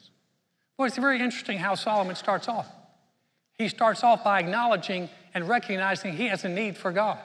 Well, 0.77 0.87
it's 0.87 0.97
very 0.97 1.21
interesting 1.21 1.59
how 1.59 1.75
Solomon 1.75 2.17
starts 2.17 2.49
off. 2.49 2.67
He 3.55 3.69
starts 3.69 4.05
off 4.05 4.23
by 4.23 4.41
acknowledging 4.41 5.09
and 5.33 5.49
recognizing 5.49 6.13
he 6.15 6.27
has 6.27 6.45
a 6.45 6.49
need 6.49 6.77
for 6.77 6.93
God. 6.93 7.19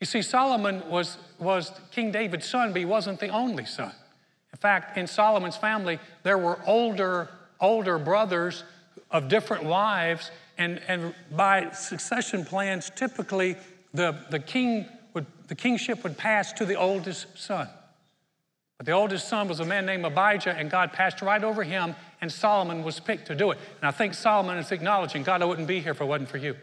You 0.00 0.06
see, 0.06 0.22
Solomon 0.22 0.82
was, 0.88 1.16
was 1.38 1.72
King 1.90 2.12
David's 2.12 2.46
son, 2.46 2.72
but 2.72 2.78
he 2.78 2.84
wasn't 2.84 3.18
the 3.18 3.28
only 3.28 3.64
son. 3.64 3.92
In 4.52 4.58
fact, 4.58 4.96
in 4.96 5.06
Solomon's 5.06 5.56
family, 5.56 5.98
there 6.22 6.38
were 6.38 6.58
older, 6.66 7.28
older 7.60 7.98
brothers 7.98 8.64
of 9.10 9.28
different 9.28 9.64
wives, 9.64 10.30
and, 10.56 10.80
and 10.88 11.14
by 11.30 11.70
succession 11.70 12.44
plans, 12.44 12.90
typically 12.94 13.56
the, 13.94 14.18
the, 14.30 14.38
king 14.38 14.86
would, 15.14 15.26
the 15.46 15.54
kingship 15.54 16.02
would 16.02 16.16
pass 16.16 16.52
to 16.54 16.64
the 16.64 16.74
oldest 16.74 17.26
son. 17.38 17.68
But 18.76 18.86
the 18.86 18.92
oldest 18.92 19.28
son 19.28 19.48
was 19.48 19.60
a 19.60 19.64
man 19.64 19.86
named 19.86 20.04
Abijah, 20.04 20.54
and 20.56 20.70
God 20.70 20.92
passed 20.92 21.20
right 21.20 21.42
over 21.42 21.64
him, 21.64 21.96
and 22.20 22.30
Solomon 22.30 22.84
was 22.84 23.00
picked 23.00 23.26
to 23.26 23.34
do 23.34 23.50
it. 23.50 23.58
And 23.80 23.88
I 23.88 23.90
think 23.90 24.14
Solomon 24.14 24.56
is 24.58 24.70
acknowledging, 24.70 25.24
God, 25.24 25.42
I 25.42 25.46
wouldn't 25.46 25.66
be 25.66 25.80
here 25.80 25.92
if 25.92 26.00
it 26.00 26.04
wasn't 26.04 26.28
for 26.28 26.38
you. 26.38 26.56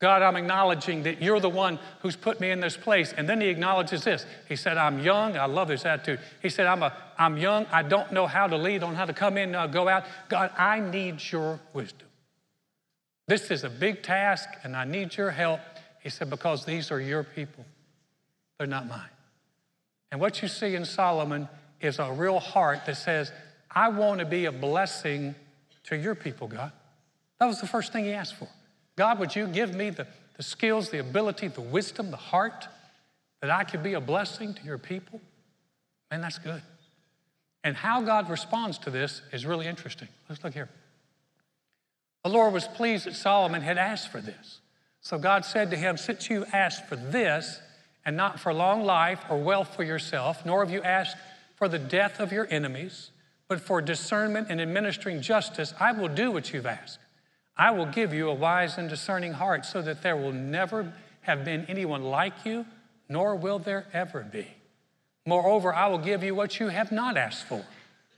God, 0.00 0.22
I'm 0.22 0.36
acknowledging 0.36 1.02
that 1.02 1.20
you're 1.20 1.40
the 1.40 1.50
one 1.50 1.78
who's 2.00 2.16
put 2.16 2.40
me 2.40 2.50
in 2.50 2.60
this 2.60 2.74
place. 2.76 3.12
And 3.14 3.28
then 3.28 3.40
he 3.40 3.48
acknowledges 3.48 4.02
this. 4.02 4.24
He 4.48 4.56
said, 4.56 4.78
I'm 4.78 4.98
young. 5.00 5.36
I 5.36 5.44
love 5.44 5.68
this 5.68 5.84
attitude. 5.84 6.20
He 6.40 6.48
said, 6.48 6.66
I'm, 6.66 6.82
a, 6.82 6.96
I'm 7.18 7.36
young. 7.36 7.66
I 7.70 7.82
don't 7.82 8.10
know 8.10 8.26
how 8.26 8.46
to 8.46 8.56
lead, 8.56 8.82
on 8.82 8.94
how 8.94 9.04
to 9.04 9.12
come 9.12 9.36
in, 9.36 9.54
uh, 9.54 9.66
go 9.66 9.88
out. 9.88 10.04
God, 10.30 10.52
I 10.56 10.80
need 10.80 11.20
your 11.30 11.60
wisdom. 11.74 12.08
This 13.28 13.50
is 13.50 13.62
a 13.62 13.68
big 13.68 14.02
task, 14.02 14.48
and 14.64 14.74
I 14.74 14.86
need 14.86 15.16
your 15.18 15.30
help. 15.30 15.60
He 16.02 16.08
said, 16.08 16.30
because 16.30 16.64
these 16.64 16.90
are 16.90 17.00
your 17.00 17.22
people, 17.22 17.66
they're 18.58 18.66
not 18.66 18.88
mine. 18.88 19.10
And 20.10 20.18
what 20.18 20.40
you 20.40 20.48
see 20.48 20.74
in 20.74 20.86
Solomon 20.86 21.46
is 21.80 21.98
a 21.98 22.10
real 22.10 22.40
heart 22.40 22.86
that 22.86 22.96
says, 22.96 23.32
I 23.70 23.88
want 23.90 24.20
to 24.20 24.26
be 24.26 24.46
a 24.46 24.52
blessing 24.52 25.34
to 25.84 25.96
your 25.96 26.14
people, 26.14 26.48
God. 26.48 26.72
That 27.38 27.46
was 27.46 27.60
the 27.60 27.66
first 27.66 27.92
thing 27.92 28.04
he 28.04 28.12
asked 28.12 28.34
for. 28.34 28.48
God, 29.00 29.18
would 29.18 29.34
you 29.34 29.46
give 29.46 29.74
me 29.74 29.88
the, 29.88 30.06
the 30.36 30.42
skills, 30.42 30.90
the 30.90 30.98
ability, 30.98 31.48
the 31.48 31.62
wisdom, 31.62 32.10
the 32.10 32.18
heart 32.18 32.68
that 33.40 33.50
I 33.50 33.64
could 33.64 33.82
be 33.82 33.94
a 33.94 34.00
blessing 34.00 34.52
to 34.52 34.62
your 34.62 34.76
people? 34.76 35.22
Man, 36.10 36.20
that's 36.20 36.38
good. 36.38 36.60
And 37.64 37.74
how 37.74 38.02
God 38.02 38.28
responds 38.28 38.76
to 38.80 38.90
this 38.90 39.22
is 39.32 39.46
really 39.46 39.66
interesting. 39.66 40.08
Let's 40.28 40.44
look 40.44 40.52
here. 40.52 40.68
The 42.24 42.28
Lord 42.28 42.52
was 42.52 42.66
pleased 42.66 43.06
that 43.06 43.14
Solomon 43.14 43.62
had 43.62 43.78
asked 43.78 44.12
for 44.12 44.20
this. 44.20 44.60
So 45.00 45.16
God 45.16 45.46
said 45.46 45.70
to 45.70 45.78
him, 45.78 45.96
Since 45.96 46.28
you 46.28 46.44
asked 46.52 46.86
for 46.86 46.96
this, 46.96 47.58
and 48.04 48.18
not 48.18 48.38
for 48.38 48.52
long 48.52 48.84
life 48.84 49.24
or 49.30 49.42
wealth 49.42 49.74
for 49.74 49.82
yourself, 49.82 50.44
nor 50.44 50.62
have 50.62 50.70
you 50.70 50.82
asked 50.82 51.16
for 51.56 51.70
the 51.70 51.78
death 51.78 52.20
of 52.20 52.32
your 52.32 52.46
enemies, 52.50 53.12
but 53.48 53.62
for 53.62 53.80
discernment 53.80 54.48
and 54.50 54.60
administering 54.60 55.22
justice, 55.22 55.72
I 55.80 55.92
will 55.92 56.08
do 56.08 56.30
what 56.30 56.52
you've 56.52 56.66
asked. 56.66 56.98
I 57.60 57.72
will 57.72 57.84
give 57.84 58.14
you 58.14 58.30
a 58.30 58.34
wise 58.34 58.78
and 58.78 58.88
discerning 58.88 59.34
heart 59.34 59.66
so 59.66 59.82
that 59.82 60.02
there 60.02 60.16
will 60.16 60.32
never 60.32 60.94
have 61.20 61.44
been 61.44 61.66
anyone 61.68 62.02
like 62.02 62.46
you, 62.46 62.64
nor 63.06 63.36
will 63.36 63.58
there 63.58 63.84
ever 63.92 64.22
be. 64.22 64.46
Moreover, 65.26 65.74
I 65.74 65.88
will 65.88 65.98
give 65.98 66.24
you 66.24 66.34
what 66.34 66.58
you 66.58 66.68
have 66.68 66.90
not 66.90 67.18
asked 67.18 67.44
for, 67.44 67.62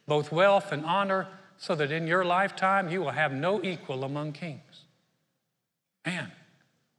both 0.06 0.30
wealth 0.30 0.70
and 0.70 0.84
honor, 0.84 1.26
so 1.58 1.74
that 1.74 1.90
in 1.90 2.06
your 2.06 2.24
lifetime 2.24 2.88
you 2.88 3.00
will 3.00 3.10
have 3.10 3.32
no 3.32 3.60
equal 3.64 4.04
among 4.04 4.30
kings. 4.30 4.84
Man, 6.06 6.30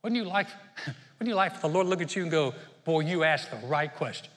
wouldn't 0.01 0.21
you 0.21 0.27
like, 0.29 0.47
wouldn't 0.85 1.29
you 1.29 1.35
like 1.35 1.55
for 1.55 1.69
the 1.69 1.73
Lord 1.73 1.88
look 1.88 2.01
at 2.01 2.13
you 2.13 2.23
and 2.23 2.31
go, 2.31 2.53
Boy, 2.83 3.00
you 3.00 3.23
asked 3.23 3.51
the 3.51 3.67
right 3.67 3.95
question. 3.95 4.29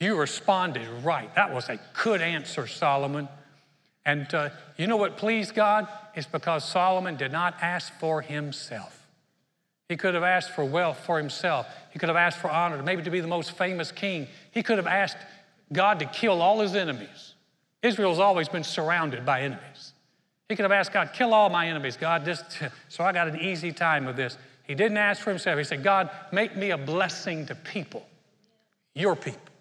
You 0.00 0.16
responded 0.16 0.88
right. 1.04 1.32
That 1.36 1.54
was 1.54 1.68
a 1.68 1.78
good 2.02 2.20
answer, 2.20 2.66
Solomon. 2.66 3.28
And 4.08 4.32
uh, 4.32 4.48
you 4.78 4.86
know 4.86 4.96
what 4.96 5.18
pleased 5.18 5.54
God? 5.54 5.86
It's 6.14 6.26
because 6.26 6.64
Solomon 6.64 7.16
did 7.16 7.30
not 7.30 7.56
ask 7.60 7.92
for 8.00 8.22
himself. 8.22 9.06
He 9.90 9.98
could 9.98 10.14
have 10.14 10.22
asked 10.22 10.52
for 10.52 10.64
wealth 10.64 11.00
for 11.04 11.18
himself. 11.18 11.66
He 11.92 11.98
could 11.98 12.08
have 12.08 12.16
asked 12.16 12.38
for 12.38 12.50
honor, 12.50 12.82
maybe 12.82 13.02
to 13.02 13.10
be 13.10 13.20
the 13.20 13.28
most 13.28 13.52
famous 13.52 13.92
king. 13.92 14.26
He 14.50 14.62
could 14.62 14.78
have 14.78 14.86
asked 14.86 15.18
God 15.74 15.98
to 15.98 16.06
kill 16.06 16.40
all 16.40 16.60
his 16.60 16.74
enemies. 16.74 17.34
Israel's 17.82 18.18
always 18.18 18.48
been 18.48 18.64
surrounded 18.64 19.26
by 19.26 19.42
enemies. 19.42 19.92
He 20.48 20.56
could 20.56 20.62
have 20.62 20.72
asked 20.72 20.94
God, 20.94 21.10
kill 21.12 21.34
all 21.34 21.50
my 21.50 21.68
enemies, 21.68 21.98
God, 21.98 22.24
just 22.24 22.44
so 22.88 23.04
I 23.04 23.12
got 23.12 23.28
an 23.28 23.38
easy 23.38 23.72
time 23.72 24.06
with 24.06 24.16
this. 24.16 24.38
He 24.62 24.74
didn't 24.74 24.96
ask 24.96 25.20
for 25.20 25.28
himself. 25.28 25.58
He 25.58 25.64
said, 25.64 25.84
God, 25.84 26.08
make 26.32 26.56
me 26.56 26.70
a 26.70 26.78
blessing 26.78 27.44
to 27.44 27.54
people, 27.54 28.06
your 28.94 29.14
people. 29.16 29.52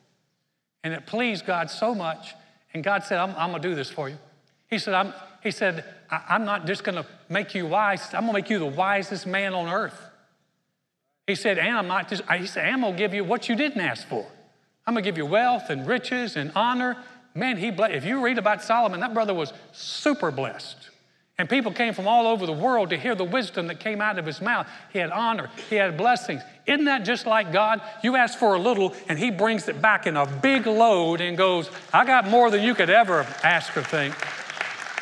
And 0.86 0.94
it 0.94 1.06
pleased 1.06 1.46
God 1.46 1.70
so 1.70 1.94
much. 1.94 2.34
And 2.74 2.82
God 2.82 3.04
said, 3.04 3.18
I'm, 3.18 3.32
I'm 3.32 3.50
going 3.50 3.62
to 3.62 3.68
do 3.68 3.76
this 3.76 3.90
for 3.90 4.08
you. 4.08 4.18
He 4.70 4.80
said, 4.80 4.94
I'm, 4.94 5.14
he 5.42 5.52
said, 5.52 5.86
I'm 6.10 6.46
not 6.46 6.66
just 6.66 6.84
going 6.84 6.96
to 6.96 7.06
make 7.30 7.56
you 7.56 7.68
wise. 7.68 8.14
I'm 8.14 8.22
going 8.22 8.28
to 8.28 8.34
make 8.34 8.50
you 8.50 8.60
the 8.60 8.66
wisest 8.66 9.26
man 9.26 9.54
on 9.54 9.68
earth. 9.68 10.00
He 11.26 11.36
said, 11.36 11.58
and 11.58 11.78
I'm 11.78 11.88
not 11.88 12.10
just, 12.10 12.24
he 12.32 12.48
said, 12.48 12.66
I'm 12.68 12.82
going 12.82 12.94
to 12.94 12.98
give 12.98 13.14
you 13.14 13.24
what 13.24 13.50
you 13.50 13.56
didn't 13.56 13.82
ask 13.82 14.08
for. 14.08 14.26
I'm 14.86 14.94
going 14.94 15.04
to 15.04 15.08
give 15.08 15.18
you 15.18 15.26
wealth 15.26 15.70
and 15.70 15.86
riches 15.86 16.38
and 16.38 16.52
honor. 16.56 16.98
Man, 17.36 17.58
he, 17.58 17.68
if 17.68 18.06
you 18.06 18.24
read 18.24 18.38
about 18.38 18.64
Solomon, 18.64 19.02
that 19.02 19.14
brother 19.14 19.34
was 19.34 19.52
super 19.74 20.32
blessed. 20.32 20.90
And 21.38 21.48
people 21.48 21.72
came 21.72 21.94
from 21.94 22.08
all 22.08 22.26
over 22.26 22.46
the 22.46 22.54
world 22.54 22.90
to 22.90 22.98
hear 22.98 23.14
the 23.14 23.24
wisdom 23.24 23.68
that 23.68 23.80
came 23.80 24.02
out 24.02 24.18
of 24.18 24.26
his 24.26 24.42
mouth. 24.42 24.68
He 24.92 24.98
had 25.00 25.12
honor, 25.12 25.52
he 25.70 25.76
had 25.76 25.96
blessings. 25.98 26.42
Isn't 26.66 26.86
that 26.86 27.06
just 27.06 27.28
like 27.28 27.52
God? 27.52 27.82
You 28.04 28.16
ask 28.16 28.40
for 28.40 28.56
a 28.56 28.60
little, 28.60 28.96
and 29.08 29.20
he 29.20 29.30
brings 29.30 29.68
it 29.68 29.82
back 29.82 30.08
in 30.08 30.18
a 30.18 30.26
big 30.26 30.66
load 30.66 31.22
and 31.22 31.38
goes, 31.38 31.70
I 31.94 32.06
got 32.06 32.28
more 32.28 32.50
than 32.50 32.64
you 32.64 32.74
could 32.74 32.90
ever 32.90 33.28
ask 33.44 33.76
or 33.78 33.84
think. 33.84 34.16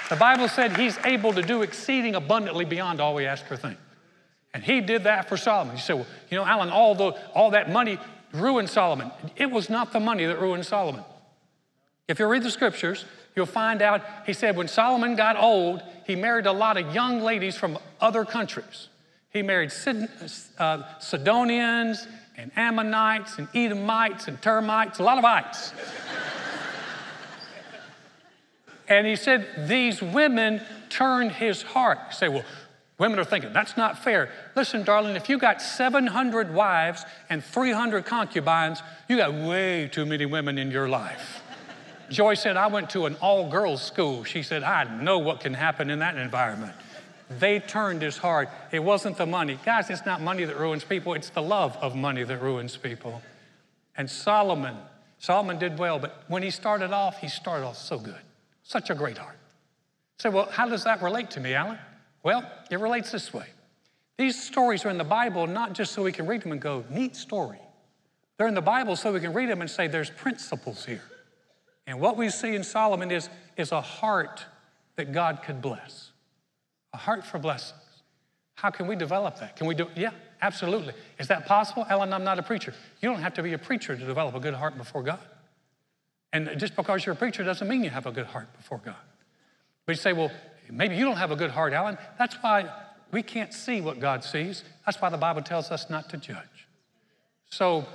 The 0.10 0.16
Bible 0.16 0.48
said 0.48 0.78
he's 0.78 0.98
able 1.04 1.34
to 1.34 1.42
do 1.42 1.62
exceeding 1.62 2.16
abundantly 2.16 2.66
beyond 2.66 3.02
all 3.02 3.16
we 3.16 3.26
ask 3.26 3.50
or 3.52 3.58
think. 3.58 3.78
And 4.54 4.64
he 4.64 4.80
did 4.80 5.04
that 5.04 5.28
for 5.28 5.36
Solomon. 5.36 5.76
You 5.76 5.82
say, 5.82 5.94
well, 5.96 6.06
you 6.30 6.38
know, 6.38 6.46
Alan, 6.46 6.70
all, 6.70 6.96
the, 6.96 7.12
all 7.34 7.52
that 7.52 7.72
money 7.72 7.98
ruined 8.32 8.70
Solomon. 8.70 9.12
It 9.36 9.50
was 9.52 9.70
not 9.70 9.92
the 9.92 10.00
money 10.00 10.26
that 10.26 10.40
ruined 10.40 10.66
Solomon. 10.66 11.04
If 12.08 12.20
you 12.20 12.28
read 12.28 12.44
the 12.44 12.52
scriptures, 12.52 13.06
you'll 13.36 13.48
find 13.48 13.82
out 13.82 14.02
he 14.26 14.34
said 14.34 14.56
when 14.56 14.68
Solomon 14.68 15.16
got 15.16 15.38
old, 15.38 15.82
he 16.06 16.16
married 16.16 16.46
a 16.46 16.52
lot 16.52 16.78
of 16.78 16.94
young 16.94 17.22
ladies 17.22 17.58
from 17.58 17.78
other 18.00 18.24
countries. 18.24 18.90
He 19.30 19.42
married 19.42 19.74
uh, 20.58 20.84
Sidonians 21.00 22.08
and 22.38 22.52
Ammonites 22.56 23.38
and 23.38 23.48
Edomites 23.54 24.28
and 24.28 24.42
termites, 24.42 25.00
a 25.00 25.04
lot 25.04 25.18
of 25.18 25.26
ites. 25.26 25.74
And 28.88 29.08
he 29.08 29.16
said 29.16 29.68
these 29.68 30.02
women 30.02 30.62
turned 30.90 31.32
his 31.32 31.62
heart. 31.62 32.00
You 32.08 32.14
say, 32.14 32.28
well, 32.28 32.46
women 32.98 33.20
are 33.20 33.24
thinking, 33.24 33.54
that's 33.54 33.78
not 33.78 34.04
fair. 34.04 34.30
Listen, 34.56 34.84
darling, 34.84 35.16
if 35.16 35.30
you 35.30 35.38
got 35.38 35.62
700 35.62 36.54
wives 36.54 37.04
and 37.30 37.44
300 37.44 38.06
concubines, 38.06 38.82
you 39.10 39.18
got 39.18 39.34
way 39.34 39.88
too 39.88 40.06
many 40.06 40.26
women 40.26 40.58
in 40.58 40.72
your 40.72 40.88
life. 40.88 41.42
Joy 42.10 42.36
said, 42.36 42.56
I 42.56 42.68
went 42.68 42.92
to 42.92 43.08
an 43.08 43.16
all 43.16 43.50
girls 43.50 43.82
school. 43.82 44.24
She 44.24 44.44
said, 44.44 44.64
I 44.64 44.84
know 45.02 45.18
what 45.20 45.40
can 45.40 45.54
happen 45.54 45.90
in 45.90 46.00
that 46.00 46.18
environment. 46.18 46.74
They 47.40 47.60
turned 47.60 48.04
his 48.04 48.18
heart. 48.18 48.50
It 48.72 48.84
wasn't 48.84 49.18
the 49.18 49.26
money. 49.26 49.58
Guys, 49.66 49.90
it's 49.90 50.06
not 50.06 50.22
money 50.22 50.46
that 50.46 50.58
ruins 50.58 50.84
people, 50.84 51.16
it's 51.16 51.30
the 51.30 51.42
love 51.42 51.76
of 51.82 51.96
money 51.96 52.24
that 52.24 52.42
ruins 52.42 52.78
people. 52.78 53.24
And 53.98 54.10
Solomon, 54.10 54.76
Solomon 55.18 55.58
did 55.58 55.80
well, 55.80 55.98
but 55.98 56.24
when 56.28 56.44
he 56.44 56.52
started 56.52 56.92
off, 56.92 57.20
he 57.20 57.28
started 57.28 57.66
off 57.66 57.78
so 57.78 57.98
good. 57.98 58.20
Such 58.66 58.90
a 58.90 58.96
great 58.96 59.18
heart. 59.18 59.38
So, 60.18 60.32
well, 60.32 60.50
how 60.52 60.68
does 60.68 60.84
that 60.86 61.04
relate 61.04 61.30
to 61.32 61.40
me, 61.40 61.54
Alan? 61.54 61.78
Well, 62.24 62.44
it 62.72 62.80
relates 62.80 63.12
this 63.12 63.32
way. 63.32 63.46
These 64.18 64.42
stories 64.42 64.86
are 64.86 64.90
in 64.90 64.98
the 64.98 65.04
Bible 65.04 65.46
not 65.46 65.74
just 65.74 65.94
so 65.94 66.02
we 66.02 66.12
can 66.12 66.26
read 66.26 66.42
them 66.42 66.52
and 66.52 66.60
go, 66.60 66.84
neat 66.90 67.16
story. 67.16 67.60
They're 68.38 68.48
in 68.48 68.56
the 68.56 68.62
Bible 68.62 68.96
so 68.96 69.14
we 69.14 69.20
can 69.20 69.34
read 69.34 69.50
them 69.50 69.62
and 69.62 69.70
say, 69.70 69.88
there's 69.88 70.10
principles 70.10 70.84
here. 70.84 71.04
And 71.86 72.00
what 72.00 72.18
we 72.18 72.30
see 72.30 72.56
in 72.56 72.64
Solomon 72.64 73.12
is, 73.12 73.30
is 73.56 73.72
a 73.72 73.82
heart 73.82 74.44
that 74.96 75.12
God 75.12 75.44
could 75.44 75.62
bless, 75.62 76.12
a 76.92 76.98
heart 76.98 77.24
for 77.24 77.38
blessings. 77.38 77.82
How 78.56 78.72
can 78.72 78.88
we 78.88 78.96
develop 78.96 79.40
that? 79.42 79.58
Can 79.58 79.68
we 79.68 79.76
do 79.76 79.88
Yeah, 79.96 80.12
absolutely. 80.42 80.94
Is 81.20 81.28
that 81.28 81.46
possible? 81.46 81.86
Alan, 81.88 82.12
I'm 82.14 82.24
not 82.24 82.40
a 82.40 82.44
preacher. 82.44 82.74
You 83.00 83.10
don't 83.10 83.22
have 83.22 83.36
to 83.36 83.44
be 83.44 83.54
a 83.54 83.60
preacher 83.60 83.96
to 83.96 84.06
develop 84.06 84.34
a 84.34 84.40
good 84.40 84.56
heart 84.56 84.76
before 84.76 85.04
God. 85.04 85.20
And 86.36 86.60
just 86.60 86.76
because 86.76 87.06
you're 87.06 87.14
a 87.14 87.18
preacher 87.18 87.44
doesn't 87.44 87.68
mean 87.68 87.84
you 87.84 87.90
have 87.90 88.08
a 88.08 88.12
good 88.12 88.26
heart 88.26 88.52
before 88.58 88.82
God. 88.84 88.96
But 89.86 89.96
you 89.96 90.02
say, 90.02 90.12
well, 90.12 90.32
maybe 90.70 90.98
you 90.98 91.06
don't 91.06 91.16
have 91.16 91.32
a 91.32 91.36
good 91.36 91.52
heart, 91.52 91.72
Alan. 91.72 91.98
That's 92.20 92.36
why 92.36 92.70
we 93.12 93.24
can't 93.24 93.54
see 93.54 93.80
what 93.80 94.00
God 94.00 94.24
sees. 94.24 94.64
That's 94.86 95.00
why 95.02 95.10
the 95.10 95.18
Bible 95.18 95.42
tells 95.42 95.72
us 95.72 95.90
not 95.90 96.10
to 96.10 96.18
judge. 96.18 96.68
So, 97.50 97.86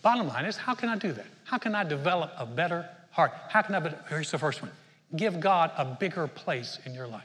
bottom 0.00 0.28
line 0.28 0.46
is, 0.46 0.56
how 0.56 0.74
can 0.74 0.88
I 0.88 0.96
do 0.96 1.12
that? 1.12 1.26
How 1.44 1.58
can 1.58 1.74
I 1.74 1.84
develop 1.84 2.32
a 2.38 2.46
better 2.46 2.88
heart. 3.10 3.32
How 3.48 3.60
can 3.60 3.74
I, 3.74 3.94
here's 4.08 4.30
the 4.30 4.38
first 4.38 4.60
one 4.60 4.72
give 5.14 5.38
God 5.38 5.70
a 5.76 5.84
bigger 5.84 6.26
place 6.26 6.78
in 6.84 6.94
your 6.94 7.06
life. 7.06 7.22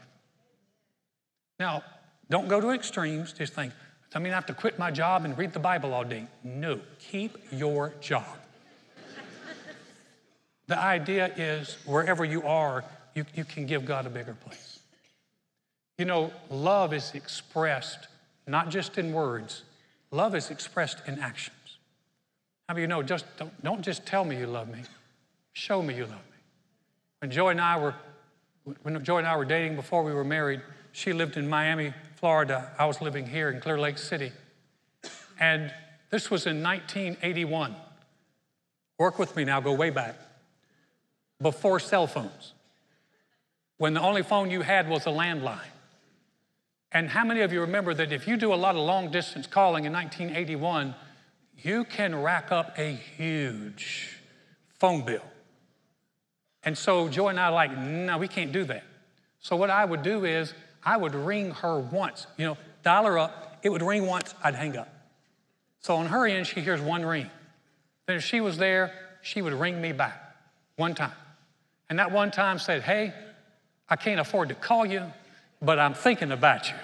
Now, 1.59 1.83
don't 2.29 2.47
go 2.47 2.61
to 2.61 2.69
extremes. 2.69 3.33
Just 3.33 3.53
think, 3.53 3.73
I 4.13 4.19
mean, 4.19 4.31
I 4.31 4.35
have 4.35 4.45
to 4.47 4.53
quit 4.53 4.77
my 4.77 4.91
job 4.91 5.25
and 5.25 5.35
read 5.37 5.53
the 5.53 5.59
Bible 5.59 5.93
all 5.93 6.03
day. 6.03 6.27
No, 6.43 6.79
keep 6.99 7.37
your 7.51 7.93
job. 8.01 8.37
The 10.69 10.79
idea 10.79 11.31
is 11.35 11.77
wherever 11.85 12.23
you 12.23 12.43
are, 12.43 12.85
you, 13.15 13.25
you 13.33 13.43
can 13.43 13.65
give 13.65 13.85
God 13.85 14.05
a 14.05 14.09
bigger 14.09 14.35
place. 14.35 14.79
You 15.97 16.05
know, 16.05 16.31
love 16.49 16.93
is 16.93 17.11
expressed 17.15 18.07
not 18.45 18.69
just 18.69 18.97
in 18.97 19.11
words. 19.11 19.63
Love 20.11 20.35
is 20.35 20.51
expressed 20.51 21.01
in 21.07 21.19
actions. 21.19 21.55
How 22.67 22.75
many 22.75 22.83
of 22.83 22.89
you 22.89 22.95
know, 22.95 23.03
just 23.03 23.25
don't, 23.37 23.63
don't 23.63 23.81
just 23.81 24.05
tell 24.05 24.23
me 24.23 24.37
you 24.37 24.45
love 24.45 24.69
me, 24.69 24.81
show 25.53 25.81
me 25.81 25.95
you 25.95 26.03
love 26.03 26.11
me. 26.11 26.37
When 27.19 27.31
Joy 27.31 27.49
and 27.49 27.61
I 27.61 27.77
were 27.79 27.95
when 28.83 29.03
Joy 29.03 29.17
and 29.17 29.27
I 29.27 29.35
were 29.35 29.45
dating 29.45 29.75
before 29.75 30.03
we 30.03 30.13
were 30.13 30.23
married, 30.23 30.61
she 30.91 31.11
lived 31.11 31.37
in 31.37 31.49
Miami, 31.49 31.93
Florida. 32.17 32.71
I 32.77 32.85
was 32.85 33.01
living 33.01 33.25
here 33.25 33.49
in 33.49 33.59
Clear 33.59 33.79
Lake 33.79 33.97
City. 33.97 34.31
And 35.39 35.73
this 36.11 36.29
was 36.29 36.45
in 36.45 36.61
1981. 36.61 37.75
Work 38.99 39.17
with 39.17 39.35
me 39.35 39.45
now, 39.45 39.59
go 39.59 39.73
way 39.73 39.89
back. 39.89 40.15
Before 41.41 41.79
cell 41.79 42.05
phones, 42.05 42.53
when 43.77 43.93
the 43.93 44.01
only 44.01 44.23
phone 44.23 44.51
you 44.51 44.61
had 44.61 44.89
was 44.89 45.05
a 45.05 45.09
landline. 45.09 45.59
And 46.91 47.09
how 47.09 47.23
many 47.23 47.41
of 47.41 47.53
you 47.53 47.61
remember 47.61 47.93
that 47.93 48.11
if 48.11 48.27
you 48.27 48.35
do 48.35 48.53
a 48.53 48.55
lot 48.55 48.75
of 48.75 48.81
long 48.81 49.09
distance 49.11 49.47
calling 49.47 49.85
in 49.85 49.93
1981, 49.93 50.95
you 51.61 51.85
can 51.85 52.21
rack 52.21 52.51
up 52.51 52.77
a 52.77 52.91
huge 52.91 54.17
phone 54.79 55.05
bill? 55.05 55.23
And 56.63 56.77
so 56.77 57.07
Joy 57.07 57.29
and 57.29 57.39
I 57.39 57.49
like, 57.49 57.77
no, 57.77 58.17
we 58.17 58.27
can't 58.27 58.51
do 58.51 58.65
that. 58.65 58.83
So 59.39 59.55
what 59.55 59.69
I 59.69 59.85
would 59.85 60.03
do 60.03 60.25
is 60.25 60.53
I 60.83 60.97
would 60.97 61.15
ring 61.15 61.51
her 61.51 61.79
once, 61.79 62.27
you 62.37 62.45
know, 62.45 62.57
dial 62.83 63.05
her 63.05 63.17
up. 63.17 63.59
It 63.63 63.69
would 63.69 63.81
ring 63.81 64.05
once, 64.05 64.33
I'd 64.43 64.55
hang 64.55 64.75
up. 64.75 64.89
So 65.81 65.95
on 65.95 66.07
her 66.07 66.25
end, 66.27 66.47
she 66.47 66.59
hears 66.59 66.81
one 66.81 67.05
ring. 67.05 67.29
Then 68.05 68.17
if 68.17 68.23
she 68.23 68.41
was 68.41 68.57
there, 68.57 68.91
she 69.21 69.41
would 69.41 69.53
ring 69.53 69.79
me 69.79 69.91
back 69.91 70.35
one 70.75 70.95
time. 70.95 71.13
And 71.89 71.97
that 71.99 72.11
one 72.11 72.31
time 72.31 72.59
said, 72.59 72.83
hey, 72.83 73.13
I 73.89 73.95
can't 73.95 74.19
afford 74.19 74.49
to 74.49 74.55
call 74.55 74.85
you, 74.85 75.03
but 75.61 75.79
I'm 75.79 75.93
thinking 75.93 76.31
about 76.31 76.69
you. 76.69 76.75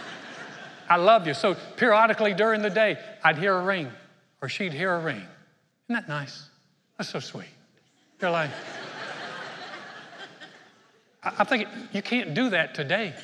I 0.88 0.96
love 0.96 1.26
you. 1.26 1.34
So 1.34 1.56
periodically 1.76 2.34
during 2.34 2.60
the 2.62 2.70
day, 2.70 2.98
I'd 3.22 3.38
hear 3.38 3.56
a 3.56 3.64
ring 3.64 3.90
or 4.42 4.48
she'd 4.48 4.72
hear 4.72 4.92
a 4.92 5.00
ring. 5.00 5.22
Isn't 5.88 5.94
that 5.94 6.08
nice? 6.08 6.48
That's 6.98 7.10
so 7.10 7.20
sweet. 7.20 7.46
You're 8.20 8.30
like, 8.30 8.50
I 11.22 11.44
think 11.44 11.68
you 11.92 12.02
can't 12.02 12.34
do 12.34 12.50
that 12.50 12.74
today. 12.74 13.14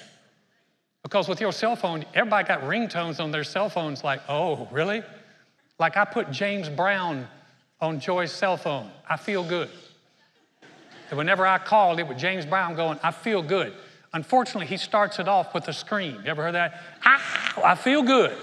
Because 1.02 1.28
with 1.28 1.40
your 1.40 1.52
cell 1.52 1.76
phone, 1.76 2.04
everybody 2.14 2.46
got 2.46 2.62
ringtones 2.62 3.20
on 3.20 3.30
their 3.30 3.44
cell 3.44 3.68
phones 3.68 4.04
like, 4.04 4.20
oh, 4.28 4.68
really? 4.70 5.02
Like 5.78 5.96
I 5.96 6.04
put 6.04 6.30
James 6.30 6.68
Brown 6.68 7.26
on 7.80 8.00
Joy's 8.00 8.32
cell 8.32 8.56
phone. 8.56 8.90
I 9.08 9.16
feel 9.16 9.42
good. 9.42 9.70
And 11.10 11.18
whenever 11.18 11.46
I 11.46 11.58
called, 11.58 11.98
it 11.98 12.06
was 12.06 12.20
James 12.20 12.46
Brown 12.46 12.76
going, 12.76 12.98
I 13.02 13.10
feel 13.10 13.42
good. 13.42 13.74
Unfortunately, 14.12 14.66
he 14.66 14.76
starts 14.76 15.18
it 15.18 15.28
off 15.28 15.54
with 15.54 15.68
a 15.68 15.72
scream. 15.72 16.20
You 16.24 16.30
ever 16.30 16.42
heard 16.42 16.54
that? 16.54 16.80
Ah, 17.04 17.62
I 17.64 17.74
feel 17.74 18.02
good. 18.02 18.36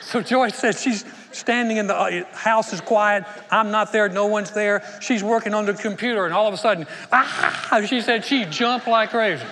so 0.00 0.22
Joyce 0.22 0.54
says 0.54 0.80
she's 0.80 1.04
standing 1.32 1.76
in 1.76 1.86
the 1.86 1.94
uh, 1.94 2.24
house 2.32 2.72
is 2.72 2.80
quiet. 2.80 3.24
I'm 3.50 3.70
not 3.70 3.92
there. 3.92 4.08
No 4.08 4.26
one's 4.26 4.50
there. 4.50 4.82
She's 5.00 5.22
working 5.22 5.52
on 5.52 5.66
the 5.66 5.74
computer, 5.74 6.24
and 6.24 6.32
all 6.32 6.46
of 6.46 6.54
a 6.54 6.56
sudden, 6.56 6.86
ah, 7.12 7.84
she 7.86 8.00
said 8.00 8.24
she 8.24 8.44
jumped 8.46 8.86
like 8.86 9.10
crazy. 9.10 9.44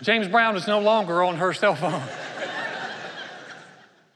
James 0.00 0.28
Brown 0.28 0.56
is 0.56 0.66
no 0.66 0.80
longer 0.80 1.22
on 1.22 1.36
her 1.36 1.52
cell 1.52 1.74
phone. 1.74 2.02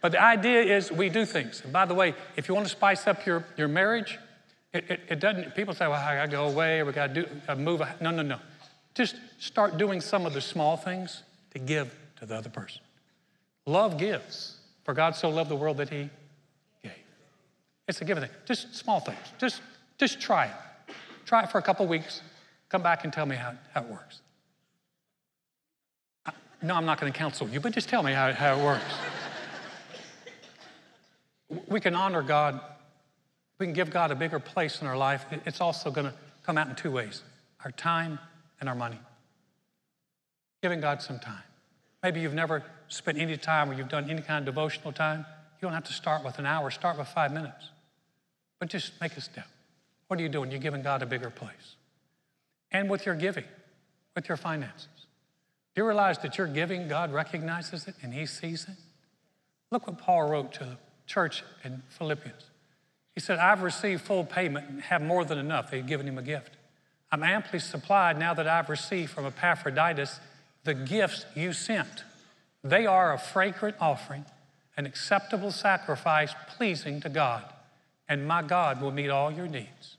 But 0.01 0.13
the 0.13 0.23
idea 0.23 0.63
is 0.63 0.91
we 0.91 1.09
do 1.09 1.25
things. 1.25 1.61
And 1.63 1.73
by 1.73 1.85
the 1.85 1.95
way, 1.95 2.15
if 2.37 2.49
you 2.49 2.55
want 2.55 2.67
to 2.67 2.73
spice 2.73 3.07
up 3.07 3.27
your, 3.27 3.45
your 3.57 3.69
marriage, 3.69 4.19
it, 4.73 4.91
it, 4.91 5.01
it 5.09 5.21
doesn't, 5.21 5.55
people 5.55 5.75
say, 5.75 5.87
well, 5.87 6.01
I 6.01 6.17
gotta 6.17 6.31
go 6.31 6.47
away, 6.47 6.81
or 6.81 6.87
we 6.87 6.93
gotta 6.93 7.13
do, 7.13 7.27
gotta 7.47 7.61
move. 7.61 7.83
No, 8.01 8.11
no, 8.11 8.23
no. 8.23 8.39
Just 8.95 9.17
start 9.39 9.79
doing 9.79 10.01
some 10.01 10.27
of 10.27 10.33
the 10.33 10.41
small 10.41 10.77
things 10.77 11.23
to 11.53 11.59
give 11.59 11.95
to 12.17 12.27
the 12.27 12.37
other 12.37 12.51
person. 12.51 12.81
Love 13.67 13.99
gives. 13.99 14.57
For 14.85 14.95
God 14.95 15.15
so 15.15 15.29
loved 15.29 15.51
the 15.51 15.57
world 15.57 15.77
that 15.77 15.91
he 15.91 16.09
gave. 16.83 16.93
It's 17.87 18.01
a 18.01 18.05
given 18.05 18.23
thing. 18.23 18.33
Just 18.47 18.75
small 18.75 19.01
things. 19.01 19.19
Just, 19.39 19.61
just 19.99 20.21
try 20.21 20.47
it. 20.47 20.95
Try 21.27 21.43
it 21.43 21.51
for 21.51 21.59
a 21.59 21.63
couple 21.63 21.87
weeks. 21.87 22.23
Come 22.71 22.83
back 22.83 23.05
and 23.05 23.13
tell 23.13 23.27
me 23.27 23.37
how, 23.37 23.55
how 23.75 23.83
it 23.83 23.89
works. 23.89 24.23
No, 26.63 26.75
I'm 26.75 26.85
not 26.85 27.01
going 27.01 27.13
to 27.13 27.19
counsel 27.19 27.49
you, 27.49 27.61
but 27.61 27.73
just 27.73 27.89
tell 27.89 28.03
me 28.03 28.13
how, 28.13 28.33
how 28.33 28.57
it 28.57 28.65
works. 28.65 28.85
We 31.69 31.81
can 31.81 31.95
honor 31.95 32.23
God. 32.23 32.61
We 33.59 33.67
can 33.67 33.73
give 33.73 33.91
God 33.91 34.11
a 34.11 34.15
bigger 34.15 34.39
place 34.39 34.81
in 34.81 34.87
our 34.87 34.97
life. 34.97 35.25
It's 35.45 35.61
also 35.61 35.91
going 35.91 36.07
to 36.07 36.15
come 36.45 36.57
out 36.57 36.69
in 36.69 36.75
two 36.75 36.91
ways 36.91 37.23
our 37.65 37.71
time 37.73 38.19
and 38.61 38.69
our 38.69 38.75
money. 38.75 38.99
Giving 40.63 40.81
God 40.81 41.03
some 41.03 41.19
time. 41.19 41.43
Maybe 42.03 42.21
you've 42.21 42.35
never 42.35 42.65
spent 42.89 43.19
any 43.19 43.37
time 43.37 43.71
or 43.71 43.75
you've 43.75 43.89
done 43.89 44.09
any 44.09 44.23
kind 44.23 44.47
of 44.47 44.55
devotional 44.55 44.93
time. 44.93 45.27
You 45.61 45.67
don't 45.67 45.75
have 45.75 45.85
to 45.85 45.93
start 45.93 46.25
with 46.25 46.39
an 46.39 46.47
hour, 46.47 46.71
start 46.71 46.99
with 46.99 47.09
five 47.09 47.33
minutes. 47.33 47.69
But 48.59 48.71
just 48.71 48.99
make 49.01 49.17
a 49.17 49.21
step. 49.21 49.47
What 50.09 50.19
are 50.19 50.23
you 50.23 50.29
doing? 50.29 50.51
You're 50.51 50.61
giving 50.61 50.83
God 50.83 51.03
a 51.03 51.07
bigger 51.07 51.31
place. 51.31 51.77
And 52.73 52.89
with 52.89 53.05
your 53.05 53.15
giving, 53.15 53.45
with 54.15 54.29
your 54.29 54.37
finances. 54.37 54.89
Do 55.75 55.83
you 55.83 55.87
realize 55.87 56.19
that 56.19 56.39
your 56.39 56.47
giving, 56.47 56.89
God 56.89 57.13
recognizes 57.13 57.87
it 57.87 57.95
and 58.03 58.15
He 58.15 58.27
sees 58.27 58.67
it? 58.69 58.77
Look 59.71 59.87
what 59.87 59.99
Paul 59.99 60.29
wrote 60.31 60.53
to 60.55 60.79
church 61.11 61.43
in 61.65 61.83
Philippians. 61.89 62.51
He 63.15 63.21
said, 63.21 63.39
I've 63.39 63.63
received 63.63 64.03
full 64.03 64.25
payment 64.25 64.69
and 64.69 64.81
have 64.83 65.03
more 65.03 65.25
than 65.25 65.39
enough. 65.39 65.71
They'd 65.71 65.87
given 65.87 66.07
him 66.07 66.17
a 66.17 66.23
gift. 66.23 66.57
I'm 67.11 67.25
amply 67.25 67.59
supplied 67.59 68.19
now 68.19 68.33
that 68.35 68.47
I've 68.47 68.69
received 68.69 69.11
from 69.11 69.27
Epaphroditus 69.27 70.21
the 70.63 70.75
gifts 70.75 71.27
you 71.35 71.53
sent. 71.53 72.05
They 72.63 72.87
are 72.87 73.13
a 73.13 73.19
fragrant 73.19 73.77
offering, 73.81 74.25
an 74.77 74.87
acceptable 74.87 75.51
sacrifice 75.51 76.33
pleasing 76.57 77.01
to 77.01 77.09
God. 77.09 77.45
And 78.09 78.27
my 78.27 78.43
God 78.43 78.81
will 78.81 78.93
meet 78.93 79.11
all 79.11 79.33
your 79.33 79.49
needs 79.49 79.97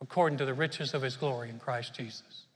according 0.00 0.38
to 0.38 0.44
the 0.44 0.54
riches 0.54 0.94
of 0.94 1.02
his 1.02 1.16
glory 1.16 1.48
in 1.48 1.58
Christ 1.58 1.94
Jesus. 1.94 2.46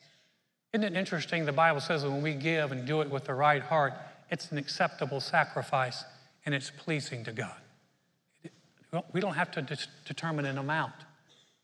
Isn't 0.73 0.85
it 0.85 0.97
interesting? 0.97 1.45
The 1.45 1.53
Bible 1.53 1.81
says 1.81 2.03
that 2.03 2.11
when 2.11 2.23
we 2.23 2.35
give 2.35 2.71
and 2.71 2.87
do 2.87 3.01
it 3.01 3.11
with 3.11 3.25
the 3.25 3.35
right 3.35 3.63
heart, 3.63 3.95
it's 4.31 4.53
an 4.53 4.59
acceptable 4.59 5.21
sacrifice 5.21 6.05
and 6.45 6.55
it's 6.55 6.71
pleasing 6.71 7.25
to 7.25 7.33
God. 7.33 7.57
We 9.13 9.21
don't 9.21 9.35
have 9.35 9.51
to 9.53 9.79
determine 10.07 10.47
an 10.47 10.59
amount, 10.59 10.95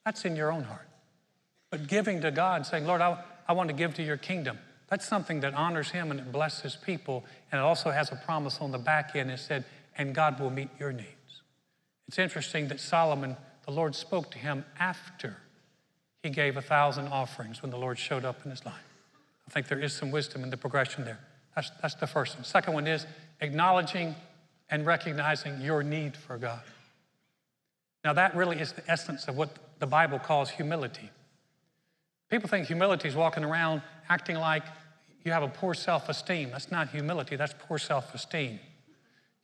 that's 0.04 0.24
in 0.24 0.36
your 0.36 0.52
own 0.52 0.64
heart. 0.64 0.88
But 1.70 1.86
giving 1.86 2.20
to 2.20 2.30
God, 2.30 2.66
saying, 2.66 2.86
Lord, 2.86 3.00
I, 3.00 3.22
I 3.48 3.52
want 3.54 3.68
to 3.70 3.74
give 3.74 3.94
to 3.94 4.02
your 4.02 4.18
kingdom. 4.18 4.58
That's 4.88 5.08
something 5.08 5.40
that 5.40 5.54
honors 5.54 5.90
him 5.90 6.10
and 6.10 6.20
it 6.20 6.30
blesses 6.30 6.76
people. 6.76 7.24
And 7.50 7.58
it 7.58 7.62
also 7.62 7.90
has 7.90 8.12
a 8.12 8.16
promise 8.16 8.58
on 8.60 8.72
the 8.72 8.78
back 8.78 9.16
end. 9.16 9.30
It 9.30 9.38
said, 9.38 9.64
and 9.96 10.14
God 10.14 10.38
will 10.38 10.50
meet 10.50 10.68
your 10.78 10.92
needs. 10.92 11.06
It's 12.08 12.18
interesting 12.18 12.68
that 12.68 12.78
Solomon, 12.78 13.36
the 13.64 13.72
Lord 13.72 13.94
spoke 13.94 14.30
to 14.32 14.38
him 14.38 14.66
after 14.78 15.36
he 16.22 16.28
gave 16.28 16.58
a 16.58 16.62
thousand 16.62 17.08
offerings 17.08 17.62
when 17.62 17.70
the 17.70 17.78
Lord 17.78 17.98
showed 17.98 18.24
up 18.24 18.44
in 18.44 18.50
his 18.50 18.66
life. 18.66 18.84
I 19.48 19.50
think 19.50 19.68
there 19.68 19.80
is 19.80 19.94
some 19.94 20.10
wisdom 20.10 20.42
in 20.44 20.50
the 20.50 20.58
progression 20.58 21.04
there. 21.04 21.20
That's, 21.54 21.70
that's 21.80 21.94
the 21.94 22.06
first 22.06 22.36
one. 22.36 22.44
Second 22.44 22.74
one 22.74 22.86
is 22.86 23.06
acknowledging 23.40 24.14
and 24.70 24.84
recognizing 24.84 25.60
your 25.60 25.82
need 25.82 26.16
for 26.16 26.36
God. 26.36 26.60
Now, 28.04 28.12
that 28.14 28.34
really 28.34 28.58
is 28.58 28.72
the 28.72 28.88
essence 28.90 29.28
of 29.28 29.36
what 29.36 29.50
the 29.78 29.86
Bible 29.86 30.18
calls 30.18 30.50
humility. 30.50 31.10
People 32.30 32.48
think 32.48 32.66
humility 32.66 33.08
is 33.08 33.14
walking 33.14 33.44
around 33.44 33.82
acting 34.08 34.36
like 34.36 34.64
you 35.24 35.32
have 35.32 35.42
a 35.42 35.48
poor 35.48 35.74
self 35.74 36.08
esteem. 36.08 36.50
That's 36.50 36.70
not 36.70 36.88
humility, 36.88 37.36
that's 37.36 37.54
poor 37.58 37.78
self 37.78 38.14
esteem. 38.14 38.58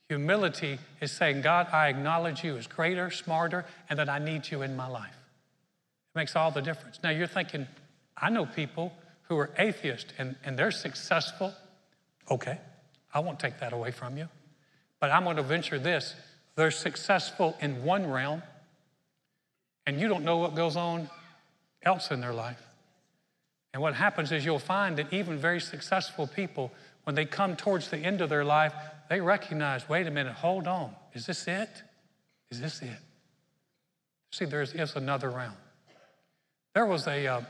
Humility 0.08 0.78
is 1.02 1.12
saying, 1.12 1.42
God, 1.42 1.68
I 1.70 1.88
acknowledge 1.88 2.42
you 2.42 2.56
as 2.56 2.66
greater, 2.66 3.10
smarter, 3.10 3.66
and 3.90 3.98
that 3.98 4.08
I 4.08 4.18
need 4.18 4.50
you 4.50 4.62
in 4.62 4.74
my 4.74 4.88
life. 4.88 5.14
It 6.14 6.18
makes 6.18 6.34
all 6.34 6.50
the 6.50 6.62
difference. 6.62 6.98
Now 7.02 7.10
you're 7.10 7.26
thinking, 7.26 7.66
I 8.16 8.30
know 8.30 8.46
people 8.46 8.94
who 9.24 9.36
are 9.36 9.50
atheists 9.58 10.12
and, 10.16 10.34
and 10.44 10.58
they're 10.58 10.70
successful. 10.70 11.52
Okay, 12.30 12.58
I 13.12 13.20
won't 13.20 13.38
take 13.38 13.60
that 13.60 13.74
away 13.74 13.90
from 13.90 14.16
you. 14.16 14.28
But 14.98 15.10
I'm 15.10 15.24
going 15.24 15.36
to 15.36 15.42
venture 15.42 15.78
this 15.78 16.14
they're 16.58 16.72
successful 16.72 17.56
in 17.60 17.84
one 17.84 18.10
realm, 18.10 18.42
and 19.86 20.00
you 20.00 20.08
don't 20.08 20.24
know 20.24 20.38
what 20.38 20.56
goes 20.56 20.76
on 20.76 21.08
else 21.84 22.10
in 22.10 22.20
their 22.20 22.34
life. 22.34 22.60
And 23.72 23.80
what 23.80 23.94
happens 23.94 24.32
is 24.32 24.44
you'll 24.44 24.58
find 24.58 24.96
that 24.96 25.12
even 25.12 25.38
very 25.38 25.60
successful 25.60 26.26
people, 26.26 26.72
when 27.04 27.14
they 27.14 27.26
come 27.26 27.54
towards 27.54 27.90
the 27.90 27.98
end 27.98 28.20
of 28.20 28.28
their 28.28 28.44
life, 28.44 28.74
they 29.08 29.20
recognize 29.20 29.88
wait 29.88 30.08
a 30.08 30.10
minute, 30.10 30.32
hold 30.32 30.66
on. 30.66 30.96
Is 31.14 31.26
this 31.26 31.46
it? 31.46 31.70
Is 32.50 32.60
this 32.60 32.82
it? 32.82 32.98
See, 34.32 34.44
there 34.44 34.62
is 34.62 34.96
another 34.96 35.30
realm. 35.30 35.54
There 36.74 36.86
was 36.86 37.06
a, 37.06 37.24
uh, 37.24 37.40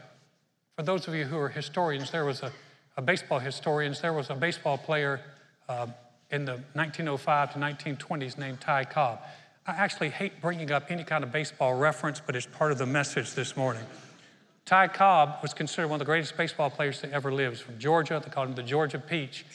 for 0.76 0.82
those 0.82 1.08
of 1.08 1.14
you 1.14 1.24
who 1.24 1.38
are 1.38 1.48
historians, 1.48 2.10
there 2.10 2.26
was 2.26 2.42
a, 2.42 2.52
a 2.98 3.00
baseball 3.00 3.38
historians, 3.38 4.02
there 4.02 4.12
was 4.12 4.28
a 4.28 4.34
baseball 4.34 4.76
player 4.76 5.22
uh, 5.66 5.86
in 6.30 6.44
the 6.44 6.52
1905 6.74 7.52
to 7.54 7.58
1920s 7.58 8.38
named 8.38 8.60
Ty 8.60 8.84
Cobb. 8.84 9.20
I 9.66 9.72
actually 9.72 10.10
hate 10.10 10.40
bringing 10.40 10.70
up 10.70 10.90
any 10.90 11.04
kind 11.04 11.24
of 11.24 11.32
baseball 11.32 11.74
reference, 11.74 12.20
but 12.24 12.36
it's 12.36 12.46
part 12.46 12.72
of 12.72 12.78
the 12.78 12.86
message 12.86 13.34
this 13.34 13.56
morning. 13.56 13.84
Ty 14.64 14.88
Cobb 14.88 15.38
was 15.40 15.54
considered 15.54 15.88
one 15.88 15.96
of 15.96 16.00
the 16.00 16.04
greatest 16.04 16.36
baseball 16.36 16.68
players 16.68 17.00
that 17.00 17.10
ever 17.12 17.32
lived. 17.32 17.60
From 17.60 17.78
Georgia, 17.78 18.20
they 18.22 18.30
called 18.30 18.48
him 18.48 18.54
the 18.54 18.62
Georgia 18.62 18.98
Peach. 18.98 19.46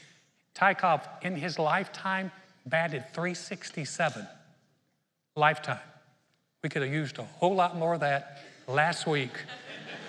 Ty 0.56 0.74
Cobb, 0.76 1.08
in 1.22 1.36
his 1.36 1.60
lifetime, 1.60 2.32
batted 2.66 3.06
367. 3.14 4.28
Lifetime. 5.36 5.80
We 6.64 6.70
could 6.70 6.82
have 6.82 6.92
used 6.92 7.20
a 7.20 7.24
whole 7.24 7.54
lot 7.54 7.78
more 7.78 7.94
of 7.94 8.00
that 8.00 8.40
last 8.68 9.06
week, 9.06 9.32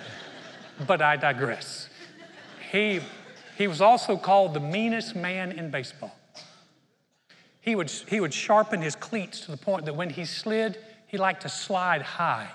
but 0.87 1.03
I 1.03 1.17
digress. 1.17 1.89
He, 2.71 3.01
he 3.59 3.69
was 3.69 3.81
also 3.81 4.17
called 4.17 4.55
the 4.55 4.61
meanest 4.61 5.15
man 5.15 5.53
in 5.53 5.71
baseball. 5.71 6.17
He 7.65 7.75
would, 7.75 7.91
he 7.91 8.21
would 8.21 8.35
sharpen 8.35 8.83
his 8.83 8.95
cleats 8.95 9.41
to 9.41 9.51
the 9.51 9.57
point 9.57 9.87
that 9.87 9.97
when 9.97 10.11
he 10.11 10.27
slid, 10.27 10.77
he 11.07 11.17
liked 11.17 11.41
to 11.43 11.49
slide 11.49 12.03
high 12.03 12.51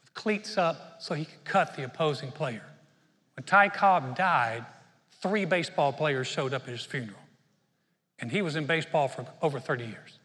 with 0.00 0.12
cleats 0.14 0.58
up 0.58 1.00
so 1.00 1.14
he 1.14 1.26
could 1.26 1.44
cut 1.44 1.76
the 1.76 1.84
opposing 1.84 2.32
player. 2.32 2.64
When 3.36 3.44
Ty 3.44 3.68
Cobb 3.68 4.16
died, 4.16 4.66
three 5.22 5.44
baseball 5.44 5.92
players 5.92 6.26
showed 6.26 6.52
up 6.52 6.62
at 6.62 6.70
his 6.70 6.82
funeral. 6.82 7.20
And 8.18 8.32
he 8.32 8.42
was 8.42 8.56
in 8.56 8.66
baseball 8.66 9.06
for 9.06 9.24
over 9.40 9.60
30 9.60 9.84
years. 9.84 10.18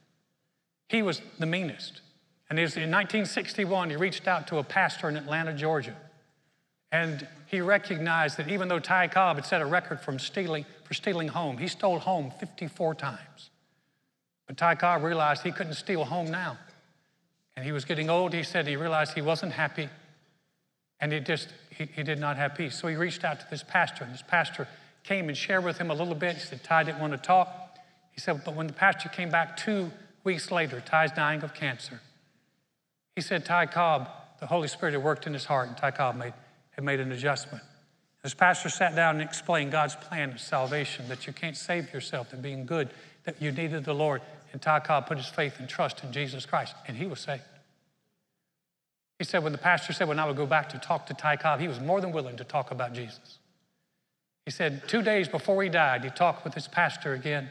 He 0.90 1.04
was 1.04 1.22
the 1.38 1.46
meanest. 1.46 2.02
And 2.50 2.58
in 2.58 2.64
1961, 2.64 3.92
he 3.92 3.96
reached 3.98 4.28
out 4.28 4.48
to 4.48 4.58
a 4.58 4.64
pastor 4.64 5.10
in 5.10 5.16
Atlanta, 5.16 5.54
Georgia. 5.54 5.96
And 6.92 7.28
he 7.46 7.62
recognized 7.62 8.38
that 8.38 8.48
even 8.48 8.68
though 8.68 8.80
Ty 8.80 9.10
Cobb 9.10 9.36
had 9.36 9.46
set 9.46 9.62
a 9.62 9.66
record 9.68 10.02
from 10.02 10.18
stealing, 10.18 10.66
for 10.86 10.96
stealing 10.96 11.28
home, 11.28 11.60
he 11.60 11.68
stole 11.68 12.00
home 12.00 12.32
54 12.40 12.96
times. 12.96 13.52
But 14.48 14.58
Ty 14.58 14.76
Cobb 14.76 15.04
realized 15.04 15.44
he 15.44 15.52
couldn't 15.52 15.76
steal 15.76 16.04
home 16.04 16.30
now. 16.30 16.58
And 17.56 17.66
he 17.66 17.72
was 17.72 17.86
getting 17.86 18.10
old. 18.10 18.34
He 18.34 18.44
said 18.44 18.68
he 18.68 18.76
realized 18.76 19.14
he 19.14 19.22
wasn't 19.22 19.54
happy. 19.54 19.90
And 21.00 21.12
he 21.12 21.20
just, 21.20 21.50
he, 21.70 21.86
he 21.86 22.04
did 22.04 22.20
not 22.20 22.38
have 22.38 22.56
peace. 22.56 22.80
So 22.80 22.88
he 22.88 22.96
reached 22.96 23.24
out 23.24 23.40
to 23.40 23.46
this 23.50 23.64
pastor, 23.64 24.04
and 24.04 24.14
this 24.14 24.24
pastor 24.24 24.68
came 25.04 25.28
and 25.28 25.38
shared 25.38 25.64
with 25.64 25.78
him 25.78 25.92
a 25.92 25.94
little 25.94 26.16
bit. 26.16 26.36
He 26.36 26.42
said, 26.42 26.64
Ty 26.64 26.84
didn't 26.84 27.00
want 27.00 27.14
to 27.14 27.18
talk. 27.18 27.78
He 28.12 28.22
said, 28.22 28.42
but 28.46 28.56
when 28.56 28.68
the 28.68 28.74
pastor 28.74 29.10
came 29.10 29.30
back 29.30 29.58
two 29.58 29.92
weeks 30.24 30.52
later, 30.52 30.82
Ty's 30.82 31.12
dying 31.12 31.44
of 31.44 31.54
cancer. 31.54 32.00
He 33.16 33.22
said, 33.22 33.46
Ty 33.46 33.68
Cobb, 33.68 34.10
the 34.40 34.48
Holy 34.48 34.68
Spirit 34.68 34.94
had 34.94 35.04
worked 35.04 35.28
in 35.28 35.34
his 35.34 35.46
heart, 35.46 35.68
and 35.68 35.78
Ty 35.78 35.92
Cobb 35.92 36.16
made, 36.16 36.34
had 36.72 36.84
made 36.84 37.00
an 37.00 37.12
adjustment. 37.12 37.64
This 38.24 38.34
pastor 38.34 38.70
sat 38.70 38.96
down 38.96 39.20
and 39.20 39.28
explained 39.28 39.72
God's 39.72 39.96
plan 39.96 40.32
of 40.32 40.40
salvation, 40.40 41.08
that 41.10 41.28
you 41.28 41.34
can't 41.34 41.58
save 41.58 41.94
yourself, 41.94 42.30
that 42.32 42.42
being 42.42 42.66
good, 42.66 42.90
that 43.24 43.42
you 43.42 43.52
needed 43.52 43.86
the 43.86 43.94
Lord. 43.94 44.22
And 44.52 44.62
Ty 44.62 44.82
Cobb 44.82 45.08
put 45.08 45.18
his 45.18 45.28
faith 45.28 45.60
and 45.60 45.68
trust 45.68 46.04
in 46.04 46.12
Jesus 46.12 46.46
Christ, 46.46 46.76
and 46.88 46.96
he 46.96 47.06
was 47.06 47.20
saved. 47.20 47.42
He 49.20 49.26
said, 49.26 49.44
when 49.44 49.52
the 49.52 49.58
pastor 49.58 49.94
said, 49.94 50.08
when 50.08 50.20
I 50.20 50.26
would 50.26 50.36
go 50.36 50.46
back 50.46 50.70
to 50.70 50.78
talk 50.78 51.08
to 51.08 51.14
Ty 51.14 51.38
Cobb, 51.38 51.60
he 51.60 51.68
was 51.68 51.80
more 51.80 52.02
than 52.02 52.12
willing 52.12 52.38
to 52.38 52.44
talk 52.44 52.72
about 52.72 52.94
Jesus. 52.94 53.40
He 54.46 54.52
said, 54.52 54.88
two 54.88 55.02
days 55.02 55.28
before 55.30 55.64
he 55.64 55.70
died, 55.70 56.04
he 56.04 56.10
talked 56.10 56.44
with 56.44 56.54
his 56.54 56.68
pastor 56.68 57.14
again. 57.14 57.50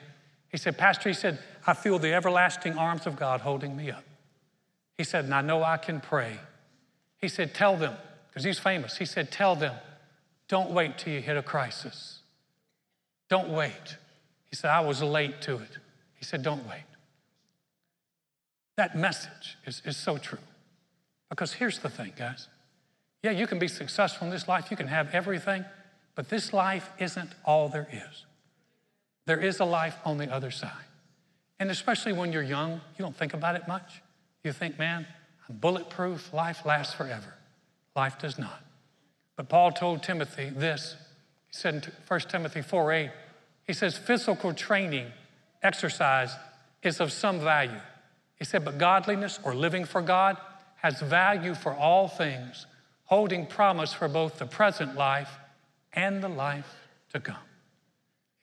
He 0.50 0.58
said, 0.58 0.76
Pastor, 0.76 1.08
he 1.08 1.14
said, 1.14 1.38
I 1.66 1.72
feel 1.72 1.98
the 1.98 2.12
everlasting 2.12 2.76
arms 2.76 3.06
of 3.06 3.16
God 3.16 3.40
holding 3.40 3.74
me 3.74 3.90
up. 3.90 4.04
He 4.98 5.04
said, 5.04 5.24
and 5.24 5.34
I 5.34 5.40
know 5.40 5.62
I 5.62 5.78
can 5.78 6.00
pray. 6.00 6.36
He 7.16 7.28
said, 7.28 7.54
tell 7.54 7.76
them, 7.76 7.94
because 8.28 8.44
he's 8.44 8.58
famous, 8.58 8.98
he 8.98 9.06
said, 9.06 9.30
tell 9.30 9.56
them, 9.56 9.74
don't 10.48 10.72
wait 10.72 10.98
till 10.98 11.14
you 11.14 11.22
hit 11.22 11.38
a 11.38 11.42
crisis. 11.42 12.18
Don't 13.30 13.48
wait. 13.48 13.96
He 14.52 14.56
said, 14.56 14.70
I 14.70 14.80
was 14.80 15.02
late 15.02 15.40
to 15.42 15.54
it. 15.56 15.78
He 16.14 16.26
said, 16.26 16.42
don't 16.42 16.68
wait. 16.68 16.84
That 18.76 18.94
message 18.94 19.56
is, 19.66 19.80
is 19.86 19.96
so 19.96 20.18
true. 20.18 20.38
Because 21.30 21.54
here's 21.54 21.78
the 21.78 21.88
thing, 21.88 22.12
guys. 22.18 22.48
Yeah, 23.22 23.30
you 23.30 23.46
can 23.46 23.58
be 23.58 23.66
successful 23.66 24.26
in 24.26 24.30
this 24.30 24.46
life, 24.46 24.70
you 24.70 24.76
can 24.76 24.88
have 24.88 25.14
everything, 25.14 25.64
but 26.14 26.28
this 26.28 26.52
life 26.52 26.90
isn't 26.98 27.30
all 27.46 27.70
there 27.70 27.88
is. 27.90 28.26
There 29.24 29.40
is 29.40 29.58
a 29.60 29.64
life 29.64 29.96
on 30.04 30.18
the 30.18 30.30
other 30.30 30.50
side. 30.50 30.70
And 31.58 31.70
especially 31.70 32.12
when 32.12 32.30
you're 32.30 32.42
young, 32.42 32.72
you 32.72 32.98
don't 32.98 33.16
think 33.16 33.32
about 33.32 33.56
it 33.56 33.66
much. 33.66 34.02
You 34.44 34.52
think, 34.52 34.78
man, 34.78 35.06
I'm 35.48 35.56
bulletproof, 35.56 36.34
life 36.34 36.66
lasts 36.66 36.92
forever. 36.92 37.32
Life 37.96 38.18
does 38.18 38.38
not. 38.38 38.62
But 39.36 39.48
Paul 39.48 39.72
told 39.72 40.02
Timothy 40.02 40.50
this. 40.50 40.94
He 41.46 41.54
said 41.54 41.74
in 41.74 41.82
1 42.06 42.20
Timothy 42.20 42.60
4 42.60 42.92
8, 42.92 43.10
he 43.66 43.72
says, 43.72 43.96
physical 43.96 44.52
training, 44.52 45.06
exercise 45.62 46.34
is 46.82 47.00
of 47.00 47.12
some 47.12 47.40
value. 47.40 47.80
He 48.36 48.44
said, 48.44 48.64
but 48.64 48.78
godliness 48.78 49.38
or 49.44 49.54
living 49.54 49.84
for 49.84 50.02
God, 50.02 50.36
has 50.76 51.00
value 51.00 51.54
for 51.54 51.72
all 51.72 52.08
things, 52.08 52.66
holding 53.04 53.46
promise 53.46 53.92
for 53.92 54.08
both 54.08 54.38
the 54.38 54.46
present 54.46 54.96
life 54.96 55.30
and 55.92 56.22
the 56.22 56.28
life 56.28 56.66
to 57.12 57.20
come. 57.20 57.36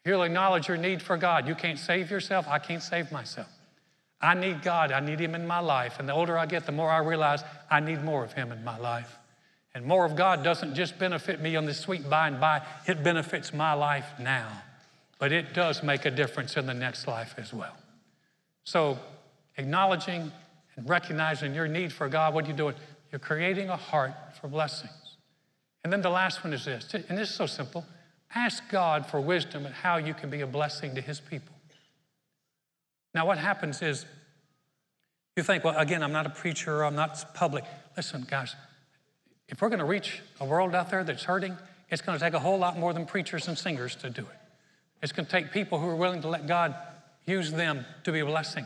If 0.03 0.09
you'll 0.09 0.23
acknowledge 0.23 0.69
your 0.69 0.77
need 0.77 1.01
for 1.01 1.17
God, 1.17 1.47
you 1.47 1.55
can't 1.55 1.77
save 1.77 2.09
yourself, 2.09 2.47
I 2.47 2.59
can't 2.59 2.81
save 2.81 3.11
myself. 3.11 3.49
I 4.21 4.33
need 4.35 4.61
God, 4.61 4.91
I 4.93 5.01
need 5.01 5.19
Him 5.19 5.35
in 5.35 5.45
my 5.45 5.59
life. 5.59 5.99
And 5.99 6.07
the 6.07 6.13
older 6.13 6.37
I 6.37 6.45
get, 6.45 6.65
the 6.65 6.71
more 6.71 6.89
I 6.89 6.99
realize 6.99 7.43
I 7.69 7.81
need 7.81 8.03
more 8.03 8.23
of 8.23 8.33
Him 8.33 8.51
in 8.53 8.63
my 8.63 8.77
life. 8.77 9.17
And 9.75 9.85
more 9.85 10.05
of 10.05 10.15
God 10.15 10.43
doesn't 10.43 10.75
just 10.75 10.97
benefit 10.97 11.41
me 11.41 11.55
on 11.55 11.65
this 11.65 11.79
sweet 11.79 12.09
by 12.09 12.27
and 12.27 12.39
by, 12.39 12.61
it 12.87 13.03
benefits 13.03 13.53
my 13.53 13.73
life 13.73 14.07
now. 14.19 14.49
But 15.19 15.31
it 15.31 15.53
does 15.53 15.83
make 15.83 16.05
a 16.05 16.11
difference 16.11 16.57
in 16.57 16.65
the 16.65 16.73
next 16.73 17.07
life 17.07 17.35
as 17.37 17.53
well. 17.53 17.75
So, 18.63 18.97
acknowledging 19.57 20.31
and 20.75 20.89
recognizing 20.89 21.53
your 21.53 21.67
need 21.67 21.93
for 21.93 22.07
God, 22.09 22.33
what 22.33 22.45
are 22.45 22.47
you 22.47 22.53
doing? 22.53 22.75
You're 23.11 23.19
creating 23.19 23.69
a 23.69 23.75
heart 23.75 24.13
for 24.39 24.47
blessings. 24.47 25.17
And 25.83 25.91
then 25.91 26.01
the 26.01 26.09
last 26.09 26.43
one 26.43 26.53
is 26.53 26.65
this, 26.65 26.93
and 26.93 27.17
this 27.17 27.29
is 27.29 27.35
so 27.35 27.45
simple 27.45 27.85
ask 28.35 28.69
God 28.69 29.07
for 29.07 29.19
wisdom 29.19 29.65
and 29.65 29.73
how 29.73 29.97
you 29.97 30.13
can 30.13 30.29
be 30.29 30.41
a 30.41 30.47
blessing 30.47 30.93
to 30.95 31.01
His 31.01 31.19
people. 31.19 31.55
Now, 33.15 33.25
what 33.25 33.39
happens 33.39 33.81
is 33.81 34.05
you 35.35 35.43
think, 35.43 35.63
well, 35.63 35.77
again, 35.77 36.03
I'm 36.03 36.11
not 36.11 36.25
a 36.25 36.29
preacher, 36.29 36.83
I'm 36.83 36.95
not 36.95 37.33
public. 37.33 37.63
Listen, 37.97 38.27
guys, 38.29 38.55
if 39.47 39.61
we're 39.61 39.69
going 39.69 39.79
to 39.79 39.85
reach 39.85 40.21
a 40.39 40.45
world 40.45 40.75
out 40.75 40.91
there 40.91 41.03
that's 41.03 41.23
hurting, 41.23 41.57
it's 41.89 42.03
going 42.03 42.17
to 42.17 42.23
take 42.23 42.33
a 42.33 42.39
whole 42.39 42.59
lot 42.59 42.77
more 42.77 42.93
than 42.93 43.05
preachers 43.05 43.47
and 43.47 43.57
singers 43.57 43.95
to 43.95 44.09
do 44.09 44.21
it. 44.21 44.38
It's 45.01 45.11
going 45.11 45.25
to 45.25 45.31
take 45.31 45.51
people 45.51 45.79
who 45.79 45.87
are 45.87 45.95
willing 45.95 46.21
to 46.21 46.27
let 46.27 46.47
God 46.47 46.75
use 47.25 47.51
them 47.51 47.85
to 48.03 48.11
be 48.11 48.19
a 48.19 48.25
blessing. 48.25 48.65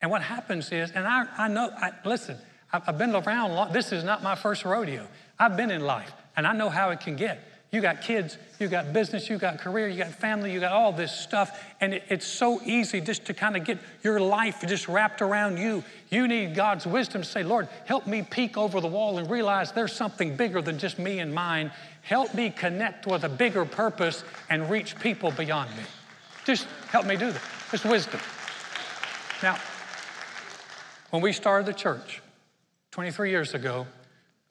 And 0.00 0.10
what 0.10 0.22
happens 0.22 0.72
is, 0.72 0.90
and 0.90 1.06
I, 1.06 1.26
I 1.38 1.48
know, 1.48 1.70
I, 1.76 1.92
listen, 2.04 2.36
I've 2.72 2.98
been 2.98 3.14
around, 3.14 3.54
long, 3.54 3.72
this 3.72 3.92
is 3.92 4.04
not 4.04 4.22
my 4.22 4.34
first 4.34 4.64
rodeo. 4.64 5.06
I've 5.38 5.56
been 5.56 5.70
in 5.70 5.82
life, 5.82 6.12
and 6.36 6.46
I 6.46 6.52
know 6.52 6.68
how 6.68 6.90
it 6.90 7.00
can 7.00 7.16
get. 7.16 7.40
You 7.76 7.82
got 7.82 8.00
kids, 8.00 8.38
you 8.58 8.68
got 8.68 8.94
business, 8.94 9.28
you 9.28 9.36
got 9.36 9.58
career, 9.58 9.86
you 9.86 9.98
got 9.98 10.10
family, 10.10 10.50
you 10.50 10.60
got 10.60 10.72
all 10.72 10.92
this 10.92 11.12
stuff, 11.12 11.62
and 11.78 11.92
it, 11.92 12.04
it's 12.08 12.24
so 12.24 12.58
easy 12.62 13.02
just 13.02 13.26
to 13.26 13.34
kind 13.34 13.54
of 13.54 13.64
get 13.64 13.78
your 14.02 14.18
life 14.18 14.64
just 14.66 14.88
wrapped 14.88 15.20
around 15.20 15.58
you. 15.58 15.84
You 16.08 16.26
need 16.26 16.54
God's 16.54 16.86
wisdom 16.86 17.20
to 17.20 17.28
say, 17.28 17.42
Lord, 17.42 17.68
help 17.84 18.06
me 18.06 18.22
peek 18.22 18.56
over 18.56 18.80
the 18.80 18.88
wall 18.88 19.18
and 19.18 19.28
realize 19.28 19.72
there's 19.72 19.92
something 19.92 20.38
bigger 20.38 20.62
than 20.62 20.78
just 20.78 20.98
me 20.98 21.18
and 21.18 21.34
mine. 21.34 21.70
Help 22.00 22.32
me 22.32 22.48
connect 22.48 23.06
with 23.06 23.24
a 23.24 23.28
bigger 23.28 23.66
purpose 23.66 24.24
and 24.48 24.70
reach 24.70 24.98
people 24.98 25.30
beyond 25.32 25.68
me. 25.76 25.82
Just 26.46 26.66
help 26.88 27.04
me 27.04 27.16
do 27.18 27.30
that. 27.30 27.42
It's 27.74 27.84
wisdom. 27.84 28.20
Now, 29.42 29.58
when 31.10 31.20
we 31.20 31.30
started 31.30 31.66
the 31.66 31.74
church 31.74 32.22
23 32.92 33.28
years 33.28 33.52
ago, 33.52 33.86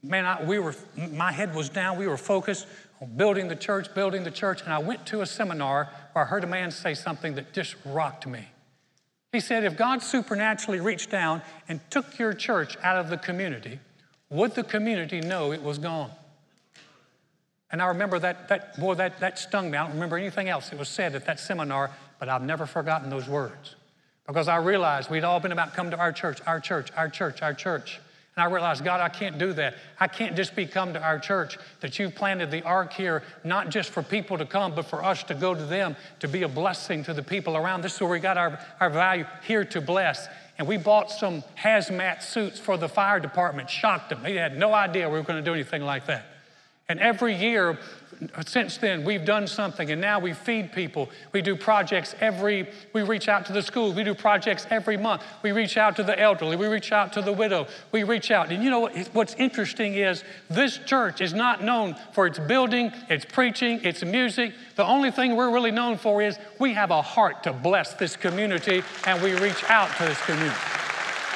man, 0.04 0.26
I, 0.26 0.44
we 0.44 0.60
were, 0.60 0.76
my 1.12 1.32
head 1.32 1.56
was 1.56 1.70
down. 1.70 1.98
We 1.98 2.08
were 2.08 2.18
focused 2.18 2.68
building 3.16 3.48
the 3.48 3.56
church, 3.56 3.94
building 3.94 4.24
the 4.24 4.32
church. 4.32 4.62
And 4.62 4.74
I 4.74 4.80
went 4.80 5.06
to 5.08 5.22
a 5.22 5.26
seminar 5.26 5.90
where 6.14 6.26
I 6.26 6.28
heard 6.28 6.44
a 6.44 6.48
man 6.48 6.72
say 6.72 6.94
something 6.94 7.36
that 7.36 7.54
just 7.54 7.76
rocked 7.86 8.28
me. 8.28 8.48
He 9.32 9.40
said, 9.40 9.64
if 9.64 9.78
God 9.78 10.02
supernaturally 10.02 10.80
reached 10.80 11.10
down 11.10 11.42
and 11.68 11.80
took 11.90 12.18
your 12.18 12.34
church 12.34 12.78
out 12.82 12.98
of 12.98 13.10
the 13.10 13.18
community, 13.18 13.80
would 14.30 14.56
the 14.56 14.64
community 14.64 15.22
know 15.22 15.52
it 15.52 15.62
was 15.62 15.78
gone? 15.78 16.12
And 17.72 17.82
I 17.82 17.88
remember 17.88 18.20
that, 18.20 18.48
that 18.48 18.80
boy, 18.80 18.96
that, 18.96 19.20
that 19.20 19.38
stung 19.38 19.70
me. 19.70 19.78
I 19.78 19.84
don't 19.84 19.94
remember 19.96 20.18
anything 20.18 20.48
else 20.48 20.70
that 20.70 20.80
was 20.80 20.88
said 20.88 21.16
at 21.16 21.26
that 21.26 21.40
seminar, 21.40 21.92
but 22.20 22.30
I've 22.30 22.44
never 22.44 22.66
forgotten 22.66 23.10
those 23.10 23.28
words. 23.28 23.76
Because 24.28 24.48
I 24.48 24.58
realized 24.58 25.10
we'd 25.10 25.24
all 25.24 25.40
been 25.40 25.52
about 25.52 25.74
come 25.74 25.92
to 25.92 25.98
our 25.98 26.12
church, 26.12 26.40
our 26.48 26.60
church, 26.60 26.90
our 26.96 27.10
church, 27.10 27.42
our 27.42 27.54
church. 27.54 28.00
And 28.38 28.44
I 28.44 28.52
realized, 28.52 28.84
God, 28.84 29.00
I 29.00 29.08
can't 29.08 29.38
do 29.38 29.54
that. 29.54 29.76
I 29.98 30.10
can't 30.10 30.36
just 30.36 30.58
be 30.58 30.66
come 30.66 30.92
to 30.94 31.02
our 31.02 31.20
church, 31.20 31.58
that 31.80 31.98
you've 31.98 32.16
planted 32.16 32.52
the 32.52 32.64
ark 32.64 32.92
here, 32.92 33.24
not 33.46 33.70
just 33.70 33.92
for 33.92 34.04
people 34.04 34.38
to 34.38 34.46
come, 34.46 34.76
but 34.76 34.86
for 34.86 35.06
us 35.06 35.24
to 35.24 35.34
go 35.34 35.56
to 35.56 35.64
them, 35.64 35.96
to 36.20 36.28
be 36.28 36.44
a 36.44 36.50
blessing 36.50 37.02
to 37.06 37.14
the 37.14 37.24
people 37.24 37.56
around. 37.56 37.82
This 37.82 37.96
is 37.96 38.02
where 38.02 38.10
we 38.10 38.20
got 38.20 38.38
our, 38.38 38.60
our 38.82 38.90
value 38.90 39.26
here 39.44 39.64
to 39.64 39.80
bless. 39.80 40.28
And 40.58 40.68
we 40.68 40.76
bought 40.76 41.12
some 41.12 41.44
hazmat 41.58 42.24
suits 42.24 42.60
for 42.60 42.78
the 42.78 42.90
fire 42.90 43.22
department, 43.22 43.70
shocked 43.70 44.10
them. 44.10 44.22
They 44.22 44.36
had 44.36 44.58
no 44.58 44.74
idea 44.74 45.10
we 45.10 45.18
were 45.18 45.24
going 45.24 45.42
to 45.42 45.50
do 45.50 45.54
anything 45.54 45.84
like 45.84 46.08
that. 46.08 46.26
And 46.90 47.00
every 47.00 47.36
year 47.36 47.80
since 48.46 48.78
then, 48.78 49.04
we've 49.04 49.26
done 49.26 49.48
something, 49.48 49.92
and 49.92 50.00
now 50.00 50.20
we 50.20 50.34
feed 50.34 50.72
people. 50.72 51.10
We 51.32 51.42
do 51.42 51.56
projects 51.56 52.16
every, 52.22 52.70
we 52.94 53.04
reach 53.04 53.28
out 53.28 53.46
to 53.48 53.54
the 53.54 53.62
schools. 53.62 53.96
We 53.96 54.04
do 54.04 54.16
projects 54.16 54.66
every 54.70 54.98
month. 54.98 55.24
We 55.44 55.52
reach 55.52 55.78
out 55.78 55.96
to 55.98 56.04
the 56.04 56.20
elderly. 56.20 56.56
We 56.56 56.68
reach 56.68 56.92
out 56.92 57.14
to 57.14 57.22
the 57.22 57.34
widow. 57.34 57.68
We 57.92 58.04
reach 58.04 58.32
out. 58.32 58.52
And 58.52 58.64
you 58.64 58.70
know 58.70 58.80
what, 58.80 58.96
what's 59.14 59.36
interesting 59.36 59.96
is 59.96 60.24
this 60.50 60.78
church 60.78 61.22
is 61.22 61.34
not 61.34 61.64
known 61.64 61.96
for 62.14 62.26
its 62.26 62.40
building, 62.40 62.92
its 63.10 63.26
preaching, 63.26 63.84
its 63.84 64.04
music. 64.04 64.54
The 64.76 64.86
only 64.86 65.12
thing 65.12 65.36
we're 65.36 65.52
really 65.52 65.72
known 65.72 65.98
for 65.98 66.22
is 66.22 66.40
we 66.60 66.74
have 66.74 66.92
a 66.92 67.02
heart 67.02 67.44
to 67.44 67.54
bless 67.54 67.94
this 67.94 68.16
community, 68.16 68.84
and 69.06 69.22
we 69.22 69.34
reach 69.34 69.64
out 69.70 69.90
to 69.98 70.06
this 70.06 70.22
community. 70.26 70.56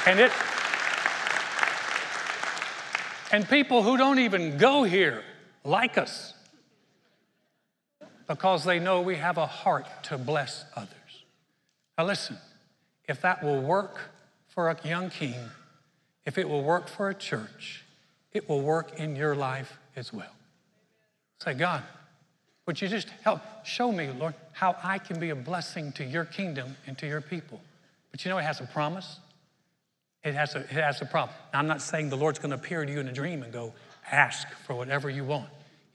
And 0.05 0.19
it, 0.19 0.31
and 3.31 3.47
people 3.47 3.83
who 3.83 3.97
don't 3.97 4.19
even 4.19 4.57
go 4.57 4.83
here 4.83 5.23
like 5.63 5.97
us 5.97 6.33
because 8.29 8.63
they 8.63 8.77
know 8.77 9.01
we 9.01 9.15
have 9.15 9.37
a 9.37 9.47
heart 9.47 9.87
to 10.03 10.17
bless 10.17 10.63
others. 10.75 10.93
Now, 11.97 12.05
listen, 12.05 12.37
if 13.07 13.21
that 13.21 13.43
will 13.43 13.59
work 13.59 13.99
for 14.49 14.69
a 14.69 14.77
young 14.87 15.09
king, 15.09 15.33
if 16.25 16.37
it 16.37 16.47
will 16.47 16.63
work 16.63 16.87
for 16.87 17.09
a 17.09 17.15
church, 17.15 17.83
it 18.31 18.47
will 18.47 18.61
work 18.61 18.99
in 18.99 19.15
your 19.15 19.35
life 19.35 19.79
as 19.95 20.13
well. 20.13 20.31
Say, 21.43 21.55
God, 21.55 21.81
would 22.67 22.79
you 22.79 22.87
just 22.87 23.09
help 23.23 23.41
show 23.65 23.91
me, 23.91 24.11
Lord, 24.11 24.35
how 24.53 24.75
I 24.83 24.99
can 24.99 25.19
be 25.19 25.31
a 25.31 25.35
blessing 25.35 25.91
to 25.93 26.05
your 26.05 26.25
kingdom 26.25 26.75
and 26.85 26.95
to 26.99 27.07
your 27.07 27.21
people? 27.21 27.59
But 28.11 28.23
you 28.23 28.29
know, 28.29 28.37
it 28.37 28.43
has 28.43 28.61
a 28.61 28.65
promise. 28.65 29.19
It 30.23 30.35
has 30.35 30.53
a, 30.53 30.59
it 30.59 30.67
has 30.69 31.01
a 31.01 31.05
problem. 31.05 31.35
Now, 31.51 31.59
I'm 31.59 31.67
not 31.67 31.81
saying 31.81 32.09
the 32.09 32.17
Lord's 32.17 32.37
going 32.37 32.51
to 32.51 32.57
appear 32.57 32.85
to 32.85 32.91
you 32.91 32.99
in 32.99 33.07
a 33.07 33.13
dream 33.13 33.41
and 33.41 33.51
go, 33.51 33.73
ask 34.11 34.47
for 34.67 34.75
whatever 34.75 35.09
you 35.09 35.23
want. 35.23 35.49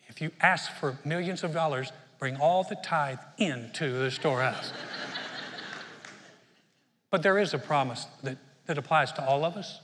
If 0.08 0.20
you 0.20 0.32
ask 0.40 0.72
for 0.72 0.98
millions 1.04 1.44
of 1.44 1.52
dollars, 1.52 1.92
bring 2.18 2.36
all 2.36 2.64
the 2.64 2.76
tithe 2.76 3.18
into 3.38 3.92
the 3.92 4.10
storehouse. 4.10 4.72
but 7.10 7.22
there 7.22 7.38
is 7.38 7.54
a 7.54 7.58
promise 7.58 8.06
that, 8.22 8.38
that 8.66 8.78
applies 8.78 9.12
to 9.12 9.24
all 9.26 9.44
of 9.44 9.56
us, 9.56 9.80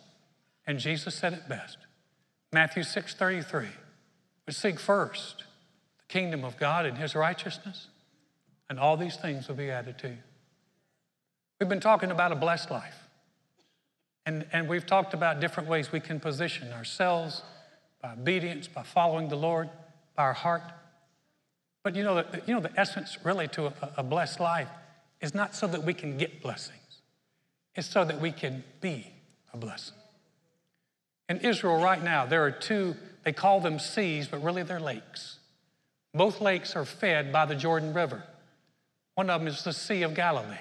and 0.66 0.78
Jesus 0.78 1.14
said 1.14 1.32
it 1.32 1.48
best. 1.48 1.78
Matthew 2.52 2.82
6 2.82 3.14
33. 3.14 3.68
But 4.46 4.54
seek 4.54 4.80
first 4.80 5.44
the 5.98 6.06
kingdom 6.08 6.44
of 6.44 6.56
God 6.56 6.86
and 6.86 6.98
his 6.98 7.14
righteousness, 7.14 7.88
and 8.68 8.80
all 8.80 8.96
these 8.96 9.16
things 9.16 9.48
will 9.48 9.54
be 9.54 9.70
added 9.70 9.98
to 9.98 10.08
you. 10.08 10.18
We've 11.60 11.68
been 11.68 11.80
talking 11.80 12.10
about 12.10 12.32
a 12.32 12.36
blessed 12.36 12.70
life. 12.70 12.96
And, 14.26 14.46
and 14.52 14.68
we've 14.68 14.86
talked 14.86 15.14
about 15.14 15.40
different 15.40 15.68
ways 15.68 15.92
we 15.92 16.00
can 16.00 16.20
position 16.20 16.72
ourselves 16.72 17.42
by 18.02 18.12
obedience, 18.12 18.68
by 18.68 18.82
following 18.82 19.28
the 19.28 19.36
Lord, 19.36 19.68
by 20.16 20.24
our 20.24 20.32
heart. 20.32 20.62
But 21.82 21.94
you 21.96 22.04
know, 22.04 22.16
the, 22.16 22.42
you 22.46 22.54
know, 22.54 22.60
the 22.60 22.78
essence 22.78 23.18
really 23.24 23.48
to 23.48 23.66
a, 23.66 23.74
a 23.98 24.02
blessed 24.02 24.40
life 24.40 24.68
is 25.20 25.34
not 25.34 25.54
so 25.54 25.66
that 25.66 25.82
we 25.82 25.94
can 25.94 26.16
get 26.16 26.42
blessings, 26.42 27.02
it's 27.74 27.88
so 27.88 28.04
that 28.04 28.20
we 28.20 28.32
can 28.32 28.64
be 28.80 29.06
a 29.52 29.56
blessing. 29.56 29.96
In 31.28 31.38
Israel 31.38 31.80
right 31.80 32.02
now, 32.02 32.26
there 32.26 32.44
are 32.44 32.50
two, 32.50 32.96
they 33.24 33.32
call 33.32 33.60
them 33.60 33.78
seas, 33.78 34.26
but 34.26 34.42
really 34.42 34.64
they're 34.64 34.80
lakes. 34.80 35.38
Both 36.12 36.40
lakes 36.40 36.74
are 36.74 36.84
fed 36.84 37.32
by 37.32 37.46
the 37.46 37.54
Jordan 37.54 37.94
River. 37.94 38.24
One 39.14 39.30
of 39.30 39.40
them 39.40 39.48
is 39.48 39.62
the 39.62 39.72
Sea 39.72 40.02
of 40.02 40.14
Galilee. 40.14 40.56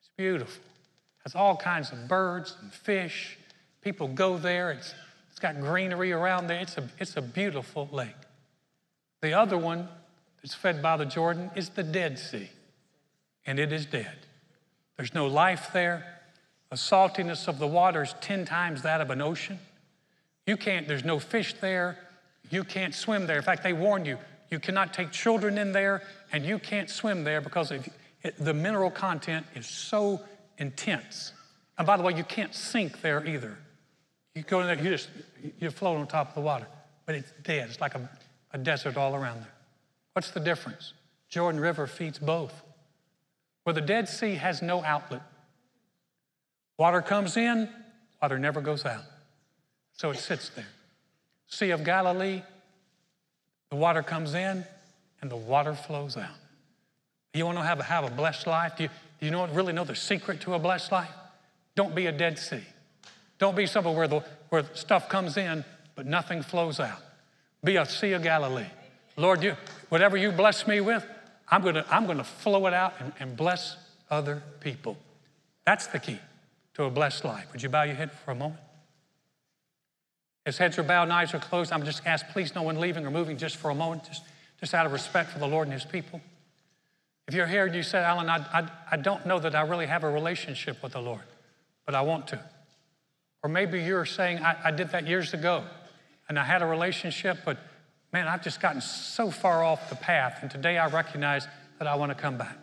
It's 0.00 0.10
beautiful. 0.16 0.62
It 0.64 1.22
has 1.24 1.34
all 1.36 1.56
kinds 1.56 1.92
of 1.92 2.08
birds 2.08 2.56
and 2.60 2.72
fish. 2.72 3.38
People 3.82 4.08
go 4.08 4.36
there. 4.36 4.72
It's, 4.72 4.94
it's 5.30 5.38
got 5.38 5.60
greenery 5.60 6.10
around 6.10 6.48
there. 6.48 6.58
It's 6.58 6.76
a, 6.76 6.88
it's 6.98 7.16
a 7.16 7.22
beautiful 7.22 7.88
lake. 7.92 8.08
The 9.20 9.34
other 9.34 9.58
one 9.58 9.88
that's 10.42 10.54
fed 10.54 10.82
by 10.82 10.96
the 10.96 11.04
Jordan 11.04 11.50
is 11.54 11.70
the 11.70 11.82
Dead 11.82 12.18
Sea, 12.18 12.50
and 13.46 13.58
it 13.58 13.72
is 13.72 13.86
dead. 13.86 14.16
There's 14.96 15.14
no 15.14 15.26
life 15.26 15.70
there. 15.72 16.04
The 16.70 16.76
saltiness 16.76 17.48
of 17.48 17.58
the 17.58 17.66
water 17.66 18.02
is 18.02 18.14
10 18.20 18.44
times 18.44 18.82
that 18.82 19.00
of 19.00 19.10
an 19.10 19.22
ocean. 19.22 19.58
You 20.46 20.56
can't, 20.56 20.88
there's 20.88 21.04
no 21.04 21.18
fish 21.18 21.54
there. 21.60 21.98
You 22.50 22.64
can't 22.64 22.94
swim 22.94 23.26
there. 23.26 23.36
In 23.36 23.42
fact, 23.42 23.62
they 23.62 23.72
warn 23.72 24.04
you, 24.04 24.18
you 24.50 24.58
cannot 24.58 24.94
take 24.94 25.10
children 25.12 25.58
in 25.58 25.72
there, 25.72 26.02
and 26.32 26.44
you 26.44 26.58
can't 26.58 26.88
swim 26.88 27.24
there 27.24 27.40
because 27.40 27.70
it, 27.70 27.90
the 28.38 28.54
mineral 28.54 28.90
content 28.90 29.46
is 29.54 29.66
so 29.66 30.20
intense. 30.58 31.32
And 31.76 31.86
by 31.86 31.96
the 31.96 32.02
way, 32.02 32.14
you 32.14 32.24
can't 32.24 32.54
sink 32.54 33.00
there 33.00 33.26
either. 33.26 33.56
You 34.34 34.42
go 34.42 34.60
in 34.60 34.66
there, 34.66 34.76
you 34.76 34.90
just, 34.90 35.10
you 35.58 35.70
float 35.70 35.98
on 35.98 36.06
top 36.06 36.28
of 36.28 36.34
the 36.34 36.40
water, 36.40 36.66
but 37.06 37.14
it's 37.14 37.32
dead. 37.42 37.68
It's 37.68 37.80
like 37.80 37.94
a, 37.94 38.08
a 38.52 38.58
desert 38.58 38.96
all 38.96 39.14
around 39.14 39.40
there. 39.40 39.52
What's 40.18 40.32
the 40.32 40.40
difference? 40.40 40.94
Jordan 41.28 41.60
River 41.60 41.86
feeds 41.86 42.18
both. 42.18 42.52
Where 43.62 43.72
the 43.72 43.80
Dead 43.80 44.08
Sea 44.08 44.34
has 44.34 44.60
no 44.60 44.82
outlet. 44.82 45.22
Water 46.76 47.02
comes 47.02 47.36
in, 47.36 47.68
water 48.20 48.36
never 48.36 48.60
goes 48.60 48.84
out. 48.84 49.04
So 49.92 50.10
it 50.10 50.16
sits 50.16 50.48
there. 50.48 50.66
Sea 51.46 51.70
of 51.70 51.84
Galilee, 51.84 52.42
the 53.70 53.76
water 53.76 54.02
comes 54.02 54.34
in 54.34 54.64
and 55.22 55.30
the 55.30 55.36
water 55.36 55.76
flows 55.76 56.16
out. 56.16 56.34
You 57.32 57.46
want 57.46 57.58
to 57.58 57.62
have 57.62 57.78
a, 57.78 57.84
have 57.84 58.02
a 58.02 58.10
blessed 58.10 58.48
life? 58.48 58.72
Do 58.76 58.82
you, 58.82 58.88
do 59.20 59.26
you 59.26 59.30
know, 59.30 59.46
really 59.46 59.72
know 59.72 59.84
the 59.84 59.94
secret 59.94 60.40
to 60.40 60.54
a 60.54 60.58
blessed 60.58 60.90
life? 60.90 61.14
Don't 61.76 61.94
be 61.94 62.06
a 62.06 62.12
Dead 62.12 62.40
Sea. 62.40 62.64
Don't 63.38 63.54
be 63.54 63.66
somewhere 63.66 63.94
where, 63.94 64.08
the, 64.08 64.24
where 64.48 64.64
stuff 64.74 65.08
comes 65.08 65.36
in 65.36 65.64
but 65.94 66.06
nothing 66.06 66.42
flows 66.42 66.80
out. 66.80 67.02
Be 67.62 67.76
a 67.76 67.86
Sea 67.86 68.14
of 68.14 68.24
Galilee. 68.24 68.66
Lord, 69.16 69.44
you, 69.44 69.56
whatever 69.88 70.16
you 70.16 70.32
bless 70.32 70.66
me 70.66 70.80
with, 70.80 71.06
I'm 71.50 71.62
to 71.62 71.84
I'm 71.90 72.06
to 72.06 72.24
flow 72.24 72.66
it 72.66 72.74
out 72.74 72.94
and, 73.00 73.12
and 73.20 73.36
bless 73.36 73.76
other 74.10 74.42
people. 74.60 74.96
That's 75.64 75.86
the 75.86 75.98
key 75.98 76.18
to 76.74 76.84
a 76.84 76.90
blessed 76.90 77.24
life. 77.24 77.46
Would 77.52 77.62
you 77.62 77.68
bow 77.68 77.82
your 77.82 77.94
head 77.94 78.12
for 78.12 78.30
a 78.30 78.34
moment? 78.34 78.60
As 80.46 80.56
heads 80.56 80.78
are 80.78 80.82
bowed 80.82 81.02
and 81.04 81.12
eyes 81.12 81.34
are 81.34 81.38
closed, 81.38 81.72
I'm 81.72 81.84
just 81.84 82.06
ask, 82.06 82.26
please, 82.28 82.54
no 82.54 82.62
one 82.62 82.80
leaving 82.80 83.04
or 83.06 83.10
moving 83.10 83.36
just 83.36 83.56
for 83.56 83.70
a 83.70 83.74
moment, 83.74 84.04
just, 84.04 84.22
just 84.60 84.72
out 84.72 84.86
of 84.86 84.92
respect 84.92 85.30
for 85.30 85.38
the 85.38 85.46
Lord 85.46 85.66
and 85.66 85.74
His 85.74 85.84
people. 85.84 86.22
If 87.26 87.34
you're 87.34 87.46
here 87.46 87.66
and 87.66 87.74
you 87.74 87.82
said, 87.82 88.04
Alan, 88.04 88.30
I, 88.30 88.38
I, 88.52 88.68
I 88.92 88.96
don't 88.96 89.26
know 89.26 89.38
that 89.38 89.54
I 89.54 89.60
really 89.60 89.84
have 89.84 90.04
a 90.04 90.10
relationship 90.10 90.82
with 90.82 90.92
the 90.92 91.02
Lord, 91.02 91.20
but 91.84 91.94
I 91.94 92.00
want 92.00 92.28
to. 92.28 92.40
Or 93.42 93.50
maybe 93.50 93.82
you're 93.82 94.06
saying, 94.06 94.38
I, 94.38 94.56
I 94.64 94.70
did 94.70 94.88
that 94.92 95.06
years 95.06 95.34
ago 95.34 95.64
and 96.30 96.38
I 96.38 96.44
had 96.44 96.62
a 96.62 96.66
relationship, 96.66 97.40
but 97.44 97.58
man, 98.12 98.26
I've 98.26 98.42
just 98.42 98.60
gotten 98.60 98.80
so 98.80 99.30
far 99.30 99.62
off 99.62 99.90
the 99.90 99.96
path, 99.96 100.38
and 100.42 100.50
today 100.50 100.78
I 100.78 100.88
recognize 100.88 101.46
that 101.78 101.86
I 101.86 101.94
want 101.94 102.10
to 102.10 102.14
come 102.14 102.38
back. 102.38 102.56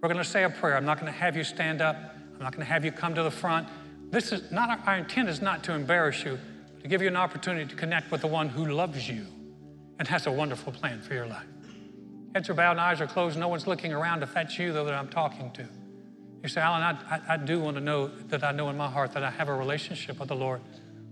We're 0.00 0.08
going 0.08 0.22
to 0.22 0.28
say 0.28 0.44
a 0.44 0.50
prayer. 0.50 0.76
I'm 0.76 0.84
not 0.84 1.00
going 1.00 1.12
to 1.12 1.18
have 1.18 1.36
you 1.36 1.44
stand 1.44 1.80
up. 1.80 1.96
I'm 2.34 2.42
not 2.42 2.52
going 2.52 2.64
to 2.64 2.72
have 2.72 2.84
you 2.84 2.92
come 2.92 3.14
to 3.14 3.22
the 3.22 3.30
front. 3.30 3.66
This 4.10 4.30
is 4.30 4.52
not 4.52 4.86
our 4.86 4.96
intent 4.96 5.28
is 5.28 5.42
not 5.42 5.64
to 5.64 5.72
embarrass 5.72 6.24
you, 6.24 6.38
but 6.74 6.82
to 6.82 6.88
give 6.88 7.02
you 7.02 7.08
an 7.08 7.16
opportunity 7.16 7.68
to 7.68 7.74
connect 7.74 8.10
with 8.12 8.20
the 8.20 8.26
one 8.26 8.48
who 8.48 8.66
loves 8.66 9.08
you 9.08 9.26
and 9.98 10.06
has 10.06 10.26
a 10.26 10.32
wonderful 10.32 10.72
plan 10.72 11.00
for 11.00 11.14
your 11.14 11.26
life. 11.26 11.46
Heads 12.34 12.48
are 12.50 12.54
bowed 12.54 12.72
and 12.72 12.80
eyes 12.80 13.00
are 13.00 13.06
closed. 13.06 13.38
No 13.38 13.48
one's 13.48 13.66
looking 13.66 13.92
around. 13.92 14.22
If 14.22 14.34
that's 14.34 14.58
you, 14.58 14.72
though, 14.72 14.84
that 14.84 14.94
I'm 14.94 15.08
talking 15.08 15.50
to, 15.52 15.66
you 16.42 16.48
say, 16.48 16.60
Alan, 16.60 16.82
I, 16.82 17.16
I, 17.16 17.34
I 17.34 17.36
do 17.38 17.58
want 17.58 17.76
to 17.76 17.80
know 17.82 18.08
that 18.28 18.44
I 18.44 18.52
know 18.52 18.68
in 18.68 18.76
my 18.76 18.88
heart 18.88 19.12
that 19.12 19.24
I 19.24 19.30
have 19.30 19.48
a 19.48 19.54
relationship 19.54 20.20
with 20.20 20.28
the 20.28 20.36
Lord. 20.36 20.60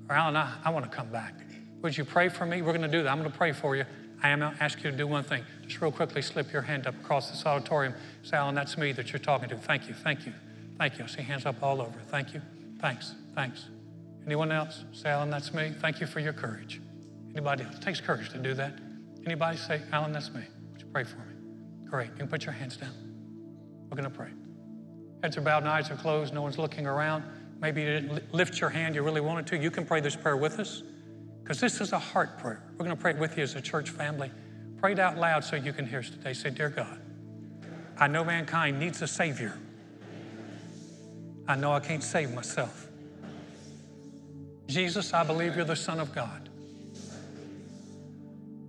Or, 0.09 0.15
Alan, 0.15 0.37
I, 0.37 0.55
I 0.65 0.71
want 0.71 0.85
to 0.85 0.95
come 0.95 1.09
back. 1.09 1.35
Would 1.85 1.99
you 1.99 2.05
pray 2.07 2.31
for 2.31 2.47
me? 2.47 2.63
We're 2.63 2.73
going 2.73 2.81
to 2.81 2.89
do 2.89 3.03
that. 3.03 3.11
I'm 3.11 3.19
going 3.19 3.31
to 3.31 3.37
pray 3.37 3.53
for 3.53 3.77
you. 3.77 3.85
I 4.23 4.31
am 4.31 4.39
going 4.39 4.57
to 4.57 4.63
ask 4.63 4.83
you 4.83 4.91
to 4.91 4.97
do 4.97 5.07
one 5.07 5.23
thing. 5.23 5.45
Just 5.67 5.83
real 5.83 5.93
quickly, 5.93 6.23
slip 6.23 6.51
your 6.51 6.63
hand 6.63 6.87
up 6.87 6.99
across 6.99 7.31
this 7.31 7.45
auditorium. 7.45 7.93
Say, 8.23 8.39
Alan, 8.39 8.55
that's 8.55 8.79
me 8.79 8.93
that 8.93 9.13
you're 9.13 9.21
talking 9.21 9.51
to. 9.51 9.57
Thank 9.59 9.87
you, 9.87 9.93
thank 9.93 10.25
you, 10.25 10.33
thank 10.79 10.97
you. 10.99 11.05
I 11.05 11.09
see 11.09 11.21
hands 11.21 11.45
up 11.45 11.63
all 11.63 11.83
over. 11.83 11.99
Thank 12.09 12.33
you. 12.33 12.41
Thanks, 12.81 13.15
thanks. 13.35 13.67
Anyone 14.25 14.51
else? 14.51 14.83
Say, 14.93 15.11
Alan, 15.11 15.29
that's 15.29 15.53
me. 15.53 15.75
Thank 15.79 16.01
you 16.01 16.07
for 16.07 16.21
your 16.21 16.33
courage. 16.33 16.81
Anybody 17.33 17.65
else? 17.65 17.75
It 17.75 17.83
takes 17.83 18.01
courage 18.01 18.31
to 18.31 18.39
do 18.39 18.55
that. 18.55 18.79
Anybody 19.27 19.59
say, 19.59 19.83
Alan, 19.93 20.11
that's 20.11 20.33
me. 20.33 20.41
Would 20.73 20.81
you 20.81 20.89
pray 20.91 21.05
for 21.05 21.19
me? 21.19 21.35
Great. 21.85 22.09
You 22.13 22.17
can 22.17 22.29
put 22.29 22.47
your 22.47 22.55
hands 22.55 22.79
down. 22.79 22.95
We're 23.91 23.99
going 23.99 24.11
to 24.11 24.17
pray. 24.17 24.31
Heads 25.23 25.37
are 25.37 25.43
bowed 25.43 25.65
and 25.65 25.69
eyes 25.69 25.91
are 25.91 25.97
closed. 25.97 26.33
No 26.33 26.41
one's 26.41 26.57
looking 26.57 26.87
around. 26.87 27.25
Maybe 27.61 27.83
you 27.83 27.89
didn't 27.89 28.33
lift 28.33 28.59
your 28.59 28.71
hand. 28.71 28.95
You 28.95 29.03
really 29.03 29.21
wanted 29.21 29.47
to. 29.49 29.59
You 29.59 29.71
can 29.71 29.85
pray 29.85 30.01
this 30.01 30.17
prayer 30.17 30.39
with 30.39 30.59
us 30.59 30.83
because 31.45 31.61
this 31.61 31.83
is 31.83 31.93
a 31.93 31.99
heart 31.99 32.39
prayer. 32.39 32.63
We're 32.73 32.87
going 32.87 32.97
to 32.97 33.01
pray 33.01 33.11
it 33.11 33.19
with 33.19 33.37
you 33.37 33.43
as 33.43 33.55
a 33.55 33.61
church 33.61 33.91
family. 33.91 34.31
Pray 34.81 34.93
it 34.93 34.99
out 34.99 35.19
loud 35.19 35.45
so 35.45 35.57
you 35.57 35.75
can 35.75 35.87
hear 35.87 35.99
us 35.99 36.09
today. 36.09 36.33
Say, 36.33 36.49
Dear 36.49 36.71
God, 36.71 36.99
I 37.99 38.09
know 38.09 38.25
mankind 38.25 38.81
needs 38.81 39.03
a 39.03 39.07
Savior. 39.07 39.53
I 41.47 41.55
know 41.57 41.75
I 41.75 41.81
can't 41.81 42.03
save 42.03 42.33
myself. 42.33 42.89
Jesus, 44.69 45.13
I 45.13 45.23
believe 45.23 45.55
you're 45.55 45.67
the 45.67 45.77
Son 45.77 46.01
of 46.01 46.15
God. 46.15 46.49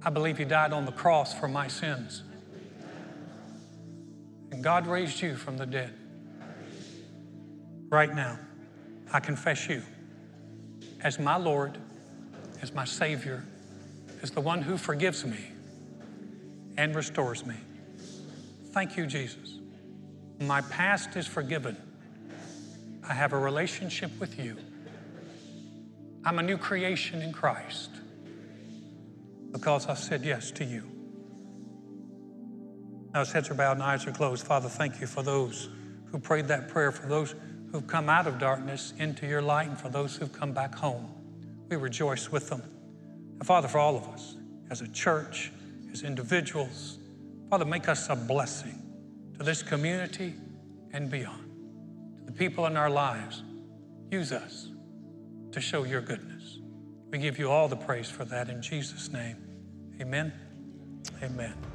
I 0.03 0.09
believe 0.09 0.38
you 0.38 0.45
died 0.45 0.73
on 0.73 0.83
the 0.83 0.91
cross 0.91 1.33
for 1.33 1.47
my 1.47 1.69
sins. 1.69 2.23
And 4.51 4.61
God 4.61 4.85
raised 4.85 5.21
you 5.21 5.38
from 5.38 5.57
the 5.57 5.65
dead. 5.65 5.93
Right 7.88 8.13
now, 8.13 8.38
I 9.13 9.21
confess 9.21 9.69
you 9.69 9.81
as 10.99 11.19
my 11.19 11.38
Lord 11.38 11.77
as 12.61 12.73
my 12.73 12.85
Savior, 12.85 13.43
is 14.21 14.31
the 14.31 14.41
one 14.41 14.61
who 14.61 14.77
forgives 14.77 15.25
me 15.25 15.39
and 16.77 16.95
restores 16.95 17.45
me. 17.45 17.55
Thank 18.71 18.97
you, 18.97 19.05
Jesus. 19.05 19.59
My 20.39 20.61
past 20.61 21.15
is 21.15 21.27
forgiven. 21.27 21.77
I 23.07 23.13
have 23.13 23.33
a 23.33 23.37
relationship 23.37 24.11
with 24.19 24.39
you. 24.39 24.57
I'm 26.25 26.39
a 26.39 26.43
new 26.43 26.57
creation 26.57 27.21
in 27.21 27.31
Christ 27.31 27.91
because 29.51 29.87
I 29.87 29.93
said 29.93 30.25
yes 30.25 30.51
to 30.51 30.65
you. 30.65 30.83
Now, 33.13 33.21
as 33.21 33.31
heads 33.31 33.49
are 33.49 33.53
bowed 33.53 33.73
and 33.73 33.83
eyes 33.83 34.05
are 34.07 34.11
closed, 34.11 34.45
Father, 34.45 34.67
thank 34.67 34.99
you 34.99 35.07
for 35.07 35.23
those 35.23 35.69
who 36.07 36.19
prayed 36.19 36.47
that 36.47 36.67
prayer, 36.67 36.91
for 36.91 37.07
those 37.07 37.35
who've 37.71 37.87
come 37.87 38.09
out 38.09 38.27
of 38.27 38.39
darkness 38.39 38.93
into 38.97 39.25
your 39.27 39.41
light, 39.41 39.69
and 39.69 39.79
for 39.79 39.87
those 39.87 40.17
who've 40.17 40.33
come 40.33 40.51
back 40.51 40.75
home. 40.75 41.07
We 41.69 41.75
rejoice 41.75 42.32
with 42.32 42.49
them. 42.49 42.62
And 43.39 43.45
Father, 43.45 43.67
for 43.67 43.80
all 43.80 43.95
of 43.95 44.08
us, 44.10 44.36
as 44.69 44.82
a 44.82 44.88
church, 44.88 45.51
as 45.91 46.04
individuals, 46.04 46.97
Father, 47.49 47.65
make 47.65 47.88
us 47.88 48.10
a 48.10 48.15
blessing 48.15 48.82
to 49.38 49.43
this 49.43 49.62
community 49.62 50.34
and 50.93 51.10
beyond. 51.10 51.43
To 52.19 52.25
the 52.25 52.32
people 52.32 52.65
in 52.65 52.78
our 52.78 52.89
lives, 52.89 53.43
use 54.12 54.32
us 54.32 54.69
to 55.51 55.62
show 55.62 55.84
your 55.84 56.01
goodness. 56.01 56.60
We 57.10 57.17
give 57.17 57.39
you 57.39 57.49
all 57.49 57.67
the 57.67 57.75
praise 57.75 58.10
for 58.10 58.25
that 58.25 58.49
in 58.49 58.62
Jesus' 58.62 59.12
name. 59.12 59.38
Amen. 60.01 60.34
Amen. 61.21 61.74